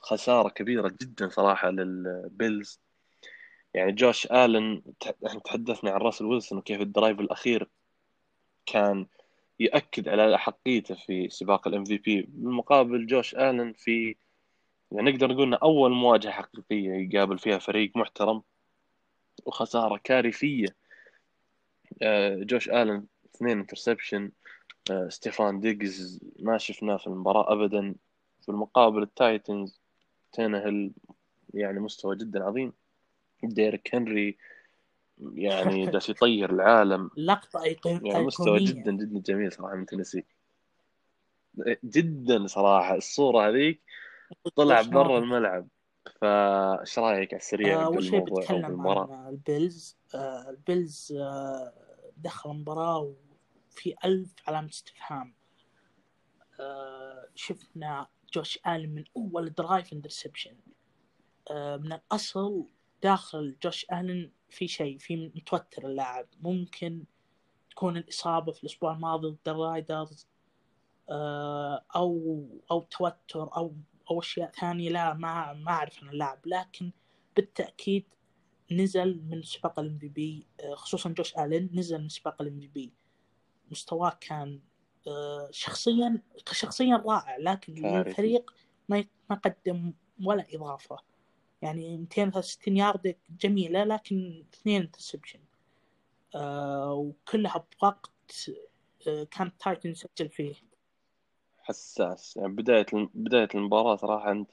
[0.00, 2.80] خسارة كبيرة جدا صراحة لل Bills.
[3.74, 4.82] يعني جوش آلن
[5.26, 7.68] إحنا تحدثنا عن راسل ويلسون وكيف ال drive الأخير
[8.66, 9.06] كان
[9.60, 14.16] يأكد على أحقيته في سباق ال MVP بالمقابل جوش آلن في
[14.92, 18.42] يعني نقدر نقول أول مواجهة حقيقية يقابل فيها فريق محترم.
[19.48, 20.76] وخسارة كارثية.
[22.02, 24.30] آه، جوش آلن اثنين interception.
[24.90, 27.94] آه، ستيفان ديجز ما شفناه في المباراة أبدا.
[28.42, 29.80] في المقابل ال Titans
[30.32, 30.92] تنهيل
[31.54, 32.72] يعني مستوى جدا عظيم.
[33.42, 34.38] ديريك هنري
[35.34, 37.10] يعني جالس يطير العالم.
[37.16, 40.24] لقطة أيقونية يعني مستوى جدا جدا جميل صراحة من تنسي
[41.84, 42.94] جدا صراحة.
[42.94, 43.80] الصورة هذيك
[44.56, 45.68] طلع برا الملعب.
[46.20, 49.96] فايش رأيك على السريع آه أول شيء بتكلم عن ال Bills.
[50.14, 51.72] آه ال Bills آه
[52.16, 53.14] دخل المباراة
[53.70, 55.34] وفي ألف علامة استفهام.
[56.60, 60.56] آه شفنا جوش آلن من أول drive interception
[61.50, 62.66] آه من الأصل
[63.02, 66.26] داخل جوش آلن في شيء في متوتر اللاعب.
[66.40, 67.04] ممكن
[67.70, 70.26] تكون الإصابة في الأسبوع الماضي ضد ال Raiders
[71.10, 73.74] آه أو أو توتر أو
[74.10, 76.38] أو أشياء ثانية لا ما ما أعرف عن اللاعب.
[76.46, 76.92] لكن
[77.36, 78.04] بالتأكيد
[78.72, 82.92] نزل من سباق ال MVP خصوصا جوش آلين نزل من سباق ال MVP.
[83.70, 84.60] مستواه كان
[85.06, 88.54] آه، شخصيا شخصيا رائع لكن الفريق
[88.88, 89.92] ما ما قدم
[90.24, 90.96] ولا إضافة.
[91.62, 95.40] يعني 263 يارد جميلة لكن اثنين interception
[96.34, 98.50] آه وكلها بوقت
[99.08, 100.54] آه كان Titans سجل فيه.
[101.68, 102.36] حساس.
[102.36, 104.50] يعني بداية بداية المباراة صراحة أنت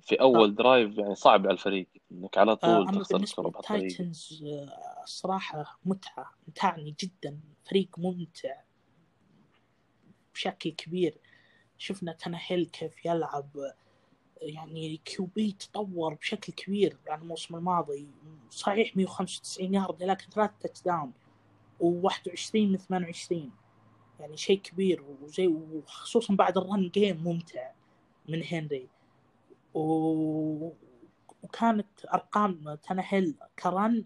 [0.00, 4.12] في أول drive يعني صعب على الفريق إنك على طول آه تخسر الكرة بهالطريقة.
[5.02, 7.40] الصراحة متعة متعني جدا.
[7.64, 8.60] فريق ممتع
[10.34, 11.18] بشكل كبير.
[11.78, 13.48] شفنا تنهيل كيف يلعب
[14.42, 18.08] يعني QB تطور بشكل كبير عن الموسم الماضي.
[18.50, 21.12] صحيح 195 يارد لكن ثلاثة touchdown
[21.82, 23.50] و21 من 28
[24.20, 27.70] يعني شيء كبير وزي وخصوصا بعد ال run game ممتع
[28.28, 28.88] من هنري.
[29.74, 30.70] و...
[31.42, 34.04] وكانت أرقام تنهل ك run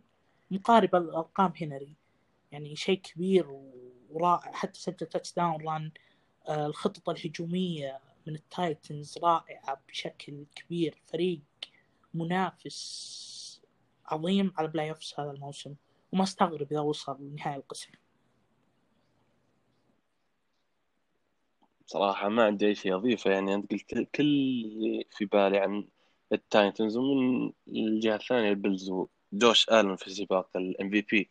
[0.51, 1.97] مقاربه لارقام هنري.
[2.53, 3.47] يعني شيء كبير
[4.11, 5.93] ورائع حتى سجل touchdown
[6.49, 11.41] آه، الخطط الهجومية من ال Titans رائعة بشكل كبير فريق
[12.15, 13.61] منافس
[14.07, 15.75] عظيم على playoffs هذا الموسم.
[16.13, 17.91] وما استغرب إذا وصل لنهائي القسم.
[21.87, 23.31] صراحة ما عندي أي شيء أضيفه.
[23.31, 25.85] يعني أنت قلت كل اللي في بالي عن
[26.33, 28.91] ال Titans ومن الجهة الثانية ال Bills
[29.33, 31.31] وجوش آلن في سباق ال MVP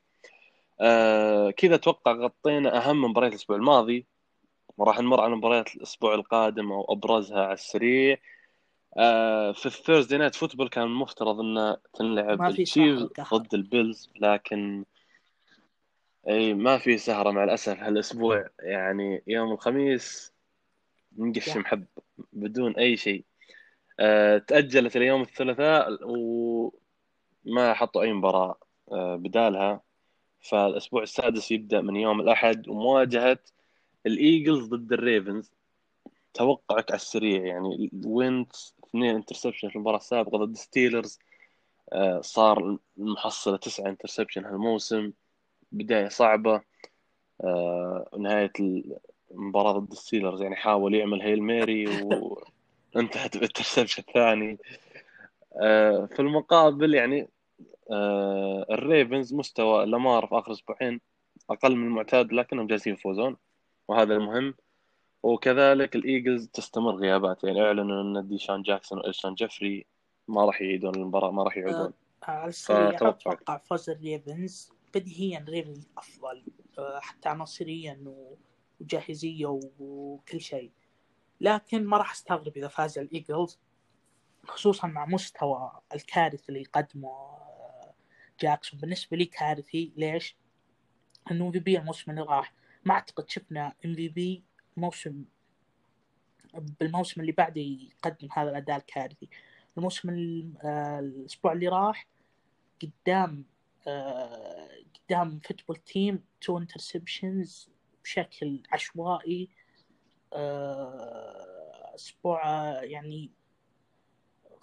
[0.81, 4.05] آه كذا أتوقع غطينا أهم مباريات الأسبوع الماضي.
[4.77, 8.17] وراح نمر على مباريات الأسبوع القادم أو أبرزها على السريع.
[8.97, 14.09] آه في ال Thursday Night Football كان المفترض انه تنلعب ال Chiefs ضد ال Bills
[14.19, 14.85] لكن
[16.27, 18.49] أي ما في سهرة مع الأسف هالأسبوع.
[18.59, 20.32] يعني يوم الخميس
[21.17, 21.85] منقشم حب
[22.33, 23.25] بدون أي شيء.
[23.99, 28.55] آه، تأجلت اليوم الثلاثاء وما حطوا أي مباراة
[28.91, 29.81] آه، بدالها.
[30.41, 33.39] فالأسبوع السادس يبدأ من يوم الأحد ومواجهة
[34.05, 35.51] الإيجلز ضد الريفنز.
[36.33, 41.19] توقعك على السريع يعني وينتس اثنين interception في المباراة السابقة ضد ستيلرز
[41.93, 45.11] آه، صار المحصلة تسعة interception هالموسم.
[45.71, 46.61] بداية صعبة.
[47.43, 48.51] آه، نهاية
[49.33, 51.85] المباراه ضد الستيلرز يعني حاول يعمل Hail Mary
[52.95, 54.57] وانتهت بال interception الثاني.
[55.61, 57.27] آه، في المقابل يعني
[58.71, 61.01] الريفنز مستوى لامار في آخر أسبوعين
[61.49, 63.37] أقل من المعتاد لكنهم جالسين يفوزون
[63.87, 64.55] وهذا المهم.
[65.23, 69.85] وكذلك الإيجلز تستمر غيابات يعني إعلنوا إن ديشان جاكسون وألشون جيفري
[70.27, 71.81] ما راح يعيدون المباراة ما راح يعودون.
[71.81, 76.43] أه على السريع أتوقع فوز الريفنز بديهيا الريفنز أفضل
[77.01, 78.03] حتى عناصريا
[78.83, 80.71] وجاهزية وكل شيء.
[81.41, 83.59] لكن ما راح أستغرب إذا فاز الإيجلز
[84.47, 87.93] خصوصا مع مستوى الكارثي اللي يقدمه آه،
[88.39, 88.79] جاكسون.
[88.79, 90.35] بالنسبة لي كارثي ليش؟
[91.31, 92.53] إنه MVP الموسم اللي راح
[92.85, 94.43] ما أعتقد شفنا MVP
[94.77, 95.23] موسم
[96.53, 99.29] بالموسم اللي بعده يقدم هذا الأداء الكارثي.
[99.77, 100.09] الموسم
[100.63, 102.07] آه، الأسبوع اللي راح
[102.81, 103.45] قدام
[103.87, 107.72] آه، قدام Football Team two interceptions
[108.03, 109.49] بشكل عشوائي
[110.33, 112.43] آه، أسبوع
[112.83, 113.31] يعني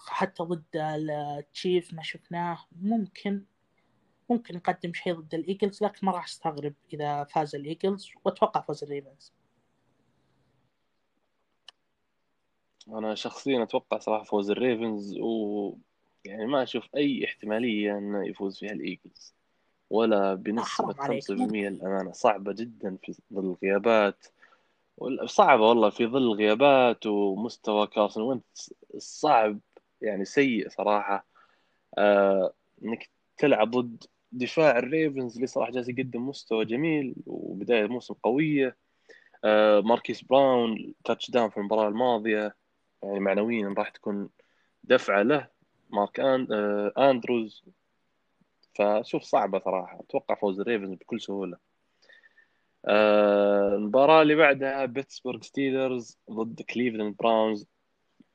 [0.09, 2.59] حتى ضد التشيفز ما شفناه.
[2.83, 3.45] ممكن
[4.31, 9.33] ممكن يقدم شيء ضد الإيجلز لكن ما راح أستغرب إذا فاز الإيجلز وأتوقع فوز الريفنز.
[12.89, 15.75] أنا شخصيا أتوقع صراحة فوز الريفنز و
[16.25, 19.35] يعني ما أشوف أي احتمالية إنه يفوز فيها الإيجلز.
[19.91, 24.27] ولا بنسبه 5% للامانه صعبة جدا في ظل الغيابات.
[25.25, 28.45] صعبة والله في ظل الغيابات ومستوى كارسون وينتس
[28.99, 29.59] صعب
[30.03, 31.27] يعني سيء صراحة.
[31.99, 32.53] آه
[32.85, 38.77] إنك تلعب ضد دفاع الريفنز اللي صراحة جالس يقدم مستوى جميل وبداية موسم قوية.
[39.45, 42.55] آه ماركيس براون touchdown في المباراة الماضية.
[43.03, 44.29] يعني معنويا راح تكون
[44.85, 45.49] دفعة له.
[45.91, 47.65] مارك آه، أندروز
[48.75, 50.01] فشوف صعبة صراحة.
[50.01, 51.57] أتوقع فوز الريفنز بكل سهولة.
[52.87, 57.67] آه، المباراة اللي بعدها بيتسبرغ ستيلرز ضد كليفلاند براونز.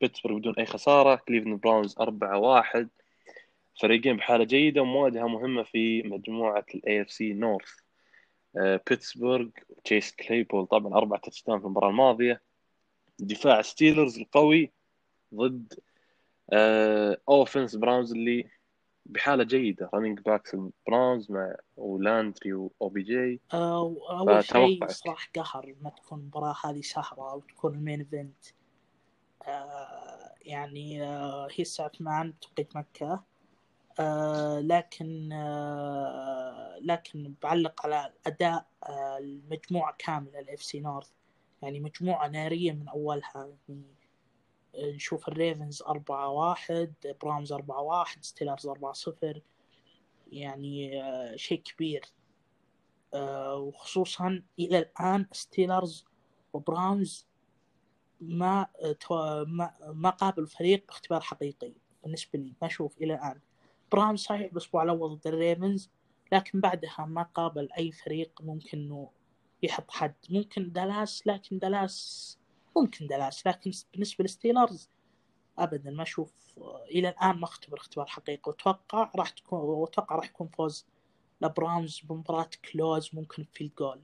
[0.02, 1.16] بيتسبرغ بدون أي خسارة.
[1.16, 2.90] كليفلاند براونز 4 1
[3.82, 7.70] فريقين بحالة جيدة ومواجهه مهمة في مجموعة ال AFC North
[8.56, 9.48] بيتسبرغ
[9.84, 12.42] تشيس كليبول طبعا أربع touchdown في المباراة الماضية.
[13.20, 14.72] دفاع ستيلرز القوي
[15.34, 15.74] ضد
[17.30, 18.50] offense براونز اللي
[19.06, 26.20] بحالة جيدة running backs البراونز مع ولاندري و OBJ أول شيء صراحة قهر ما تكون
[26.20, 28.46] المباراه هذه سهره وتكون ال main event
[29.48, 33.24] آه يعني آه هي الساعة 8 بتوقيت مكة.
[34.00, 41.10] آه لكن آه لكن بعلق على أداء آه المجموعة كاملة ال AFC North
[41.62, 43.58] يعني مجموعة نارية من أولها.
[43.70, 43.95] يعني
[44.80, 49.42] نشوف الريفنز أربعة واحد براونز أربعة واحد ستيلرز أربعة صفر
[50.32, 52.06] يعني آه، شيء كبير.
[53.14, 56.06] آه، وخصوصا إلى الآن ستيلرز
[56.54, 57.28] وبراونز
[58.22, 58.68] ما
[59.48, 61.74] ما ما قابلوا فريق باختبار حقيقي
[62.04, 63.40] بالنسبة لي ما أشوف إلى الآن.
[63.92, 65.90] براونز صحيح بالأسبوع الأول ضد الريفنز
[66.32, 69.10] لكن بعدها ما قابل أي فريق ممكن إنه
[69.64, 70.16] يحط حد.
[70.30, 72.38] ممكن دالاس لكن دالاس
[72.78, 74.90] ممكن دالاس لكن بالنسبة للستيلرز
[75.58, 76.34] ابدا ما أشوف
[76.92, 78.42] إلى الآن ما أختبر اختبار حقيقي.
[78.48, 80.86] وأتوقع راح تكون وأتوقع راح يكون فوز
[81.42, 84.02] لبراونز بمباراة close ممكن field goal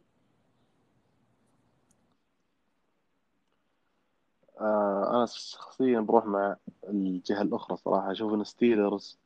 [4.60, 6.58] آه أنا شخصيا بروح مع
[6.88, 8.12] الجهة الأخرى صراحة.
[8.12, 9.20] أشوف إن ستيلرز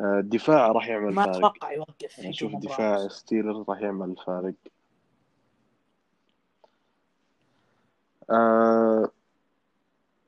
[0.00, 4.54] آه الدفاع راح يعمل ما أتوقع يوقف أشوف دفاع ستيلرز راح يعمل الفارق
[8.32, 9.10] آه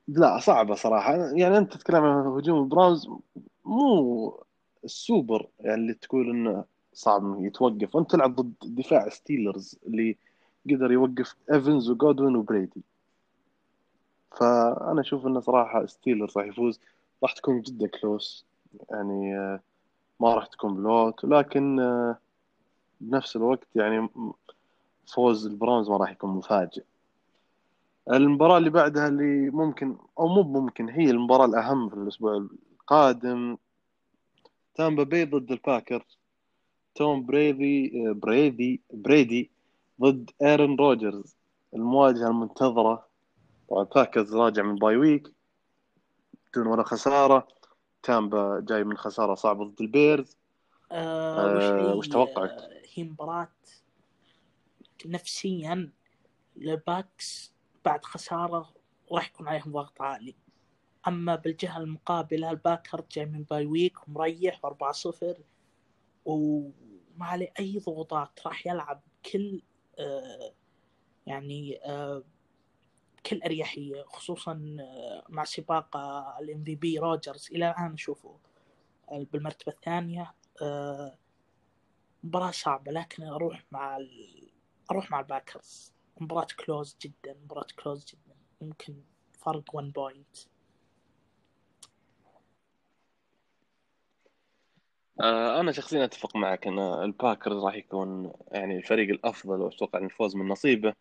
[0.07, 1.15] لا صعبة صراحة.
[1.15, 3.07] يعني أنت تتكلم عن هجوم البراونز
[3.65, 4.43] مو
[4.83, 7.95] السوبر يعني اللي تقول إنه صعب يتوقف.
[7.95, 10.17] وأنت تلعب ضد دفاع ستيلرز اللي
[10.69, 12.81] قدر يوقف إيفنز وجودوين وبريدي
[14.31, 16.79] فأنا أشوف إنه صراحة ستيلرز راح يفوز.
[17.23, 18.45] راح تكون جدا close
[18.91, 19.59] يعني آه،
[20.19, 21.23] ما راح تكون blowout.
[21.25, 22.17] لكن آه،
[23.01, 24.09] بنفس الوقت يعني
[25.07, 26.83] فوز البراونز ما راح يكون مفاجئ.
[28.11, 32.47] المباراة اللي بعدها اللي ممكن أو مو ممكن هي المباراة الأهم في الأسبوع
[32.81, 33.57] القادم.
[34.75, 36.05] تامبا بي ضد الباكرز.
[36.95, 39.51] توم بريدي بريدي بريدي
[40.01, 41.35] ضد إيرن روجرز
[41.73, 43.07] المواجهة المنتظرة.
[43.69, 45.31] طبعا باكرز راجع من bye week
[46.51, 47.47] بدون ولا خسارة.
[48.03, 50.37] تامبا جاي من خسارة صعبة ضد البيرز.
[50.91, 53.49] آه آه، وش توقعك؟ آه، هي مباراة
[55.05, 55.91] نفسيا
[56.55, 57.54] للباكس
[57.85, 58.73] بعد خسارة
[59.11, 60.35] راح يكون عليهم ضغط عالي.
[61.07, 65.35] أما بالجهة المقابلة الباكرز جاي من bye week ومريح 4-0
[66.25, 69.61] وما عليه أي ضغوطات راح يلعب كل
[69.99, 70.53] آه
[71.27, 72.23] يعني آه
[73.17, 75.97] بكل أريحية خصوصا آه، مع سباق
[76.39, 77.49] ال MVP روجرز.
[77.51, 78.39] إلى الآن أشوفه
[79.11, 81.17] بالمرتبة الثانية آه،
[82.23, 84.09] مباراة صعبة لكن أروح مع ال...
[84.91, 85.94] أروح مع الباكرز.
[86.21, 88.35] مباراة close جدا مباراة close جدا.
[88.61, 88.95] ممكن
[89.39, 90.37] فرق 1 point
[95.21, 100.35] آه، أنا شخصيا أتفق معك إن الباكرز راح يكون يعني الفريق الأفضل وأتوقع إن الفوز
[100.35, 100.93] من نصيبه.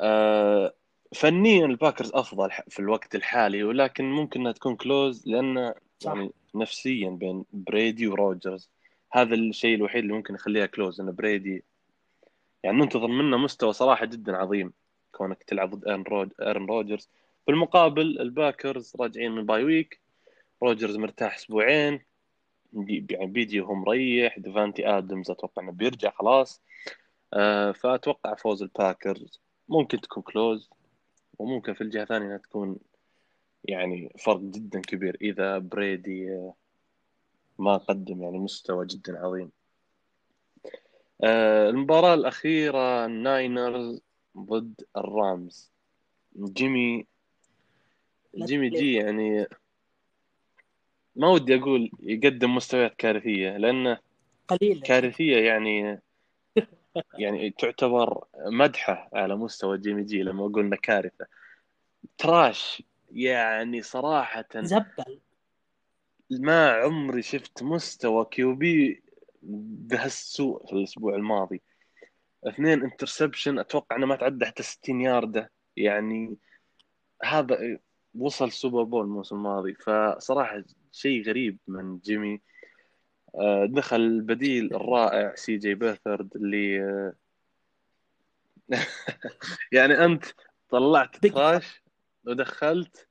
[0.00, 0.74] آه،
[1.14, 5.74] فنيا الباكرز أفضل في الوقت الحالي ولكن ممكن إنها تكون close لأن.
[6.04, 8.70] يعني نفسيا بين بريدي وروجرز.
[9.12, 11.64] هذا الشيء الوحيد اللي ممكن يخليها close إن بريدي
[12.62, 14.72] يعني ننتظر منه مستوى صراحة جدا عظيم
[15.12, 17.08] كونك تلعب ضد إيرن روج- إيرن روجرز
[17.46, 20.00] بالمقابل الباكرز راجعين من bye week
[20.62, 22.00] روجرز مرتاح أسبوعين
[23.10, 26.62] يعني بيجي وهو مريح ديفانتي آدمز أتوقع إنه بيرجع خلاص.
[27.34, 29.40] آه، فأتوقع فوز الباكرز.
[29.68, 30.70] ممكن تكون close
[31.38, 32.78] وممكن في الجهة الثانية إنها تكون
[33.64, 36.54] يعني فرق جدا كبير إذا بريدي آه،
[37.58, 39.50] ما قدم يعني مستوى جدا عظيم.
[41.24, 44.00] المباراة الأخيرة الناينرز
[44.38, 45.72] ضد الرامز.
[46.36, 47.06] جيمي
[48.36, 49.46] جيمي جي يعني
[51.16, 53.98] ما ودي أقول يقدم مستويات كارثية لأنه
[54.48, 56.00] قليلا كارثية يعني
[57.18, 61.26] يعني تعتبر مدحة على مستوى جيمي جي لما أقول إنه كارثة.
[62.18, 65.20] trash يعني صراحة زبل.
[66.30, 69.02] ما عمري شفت مستوى QB
[69.42, 71.62] بهالسوء في الأسبوع الماضي.
[72.44, 76.36] اثنين interception أتوقع إنه ما تعدى حتى 60 ياردة يعني
[77.24, 77.78] هذا
[78.14, 79.74] وصل Super Bowl الموسم الماضي.
[79.74, 82.40] فصراحة شيء غريب من جيمي.
[83.34, 86.78] آه، دخل البديل الرائع سي جي بيرثرد اللي
[89.72, 90.24] يعني أنت
[90.68, 91.82] طلعت trash
[92.26, 93.08] ودخلت.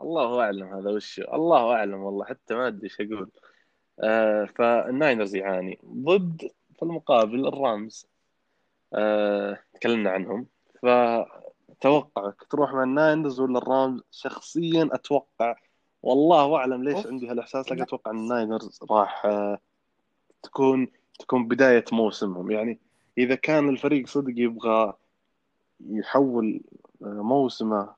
[0.00, 3.30] الله أعلم هذا وش الله أعلم والله حتى ما أدري إيش أقول.
[4.00, 8.06] آه فالناينرز يعاني ضد في المقابل الرامز.
[8.94, 10.46] آه تكلمنا عنهم.
[10.82, 15.56] فتوقعك تروح مع الناينرز ولا الرامز؟ شخصيا أتوقع
[16.02, 17.06] والله أعلم ليش أوف.
[17.06, 17.82] عندي هالإحساس لكن.
[17.82, 19.58] أتوقع ان الناينرز راح آه
[20.42, 20.88] تكون
[21.18, 22.50] تكون بداية موسمهم.
[22.50, 22.78] يعني
[23.18, 24.92] إذا كان الفريق صدق يبغى
[25.80, 26.60] يحول
[27.00, 27.94] موسمه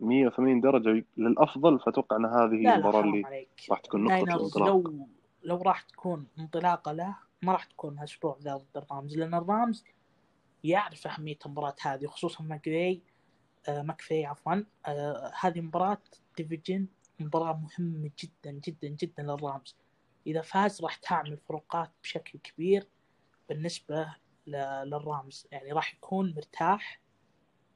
[0.00, 4.68] 180 درجة للأفضل فأتوقع إن هذه هي المباراة اللي راح تكون نقطة الانطلاق.
[4.68, 5.06] لو
[5.44, 9.16] لو راح تكون انطلاقة له ما راح تكون هالأسبوع ذا ضد الرامز.
[9.16, 9.84] لأن الرامز
[10.64, 13.02] يعرف أهمية المباراة هذه خصوصا ماكفي
[13.68, 14.64] آه ماكفي عفوا.
[14.86, 15.98] آه هذه مباراة
[16.36, 16.86] division
[17.20, 19.76] مباراة مهمة جدا جدا جدا للرامز.
[20.26, 22.88] إذا فاز راح تعمل فروقات بشكل كبير
[23.48, 24.14] بالنسبة
[24.46, 25.46] للرامز.
[25.52, 27.00] يعني راح يكون مرتاح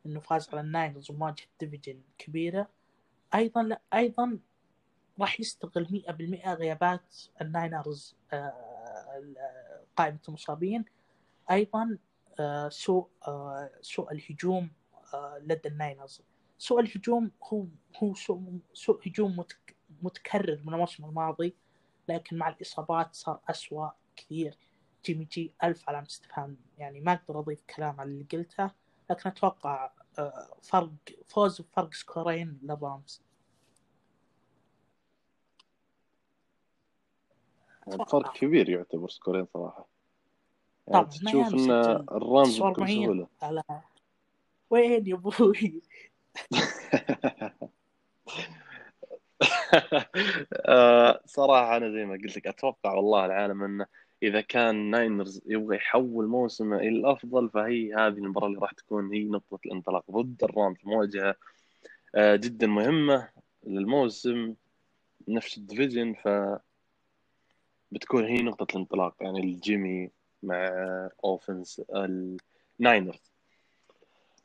[0.07, 2.69] إنه فاز على الناينرز ومواجهه division كبيرة.
[3.35, 4.39] أيضا لا أيضا
[5.21, 5.87] راح يستغل
[6.45, 8.53] 100% غيابات الناينرز آه،
[9.97, 10.85] قائمة المصابين
[11.51, 11.99] أيضا
[12.41, 14.71] آه، سوء آه، سوء الهجوم
[15.15, 16.23] آه، لدى الناينرز.
[16.59, 17.67] سوء الهجوم هو
[18.03, 21.55] هو سوء, سوء هجوم متك- متكرر من الموسم الماضي
[22.09, 24.59] لكن مع الإصابات صار أسوأ كثير.
[25.05, 28.71] جيمي جي ألف علامة استفهام يعني ما أقدر أضيف كلام على اللي قلته
[29.11, 30.91] لكن أتوقع آه، فرق
[31.27, 33.23] فوز بفرق سكورين للرامز
[37.91, 39.89] فرق كبير يعتبر سكورين صراحة.
[40.89, 41.71] يعني تشوف إن
[42.13, 43.27] الرامز بكل 49 سهولة.
[43.43, 43.63] على
[44.71, 45.83] وين يا أبوي؟
[51.27, 53.87] صراحة أنا زي ما قلت لك أتوقع والله العالم أنه
[54.23, 59.25] إذا كان ناينرز يبغى يحول موسمه إلى الأفضل فهي هذه المباراة اللي راح تكون هي
[59.25, 60.77] نقطة الانطلاق ضد الرامز.
[60.85, 61.35] مواجهة
[62.15, 63.29] آه، جدا مهمة
[63.67, 64.55] للموسم
[65.29, 66.29] نفس ال division ف
[67.93, 70.11] بتكون هي نقطة الانطلاق يعني لجيمي
[70.43, 70.71] مع
[71.25, 71.83] offense
[72.81, 73.33] الناينرز.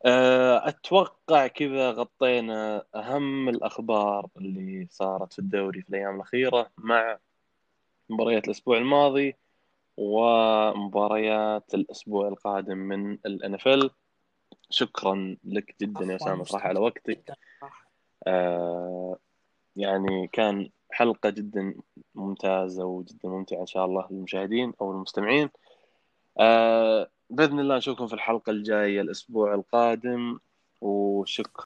[0.06, 7.18] آه، أتوقع كذا غطينا أهم الأخبار اللي صارت في الدوري في الأيام الأخيرة مع
[8.10, 9.36] مباريات الأسبوع الماضي
[9.98, 13.92] ومباريات الأسبوع القادم من الان إف
[14.70, 17.38] شكرا لك جدا يا أسامة صراحة على وقتك.
[18.28, 19.18] آه
[19.76, 21.76] يعني كان حلقة جدا
[22.16, 25.50] ممتازة وجدا ممتعة إن شاء الله للمشاهدين أو المستمعين.
[26.40, 30.40] آه بإذن الله نشوفكم في الحلقة الجاية الأسبوع القادم.
[30.82, 31.54] وشكرا.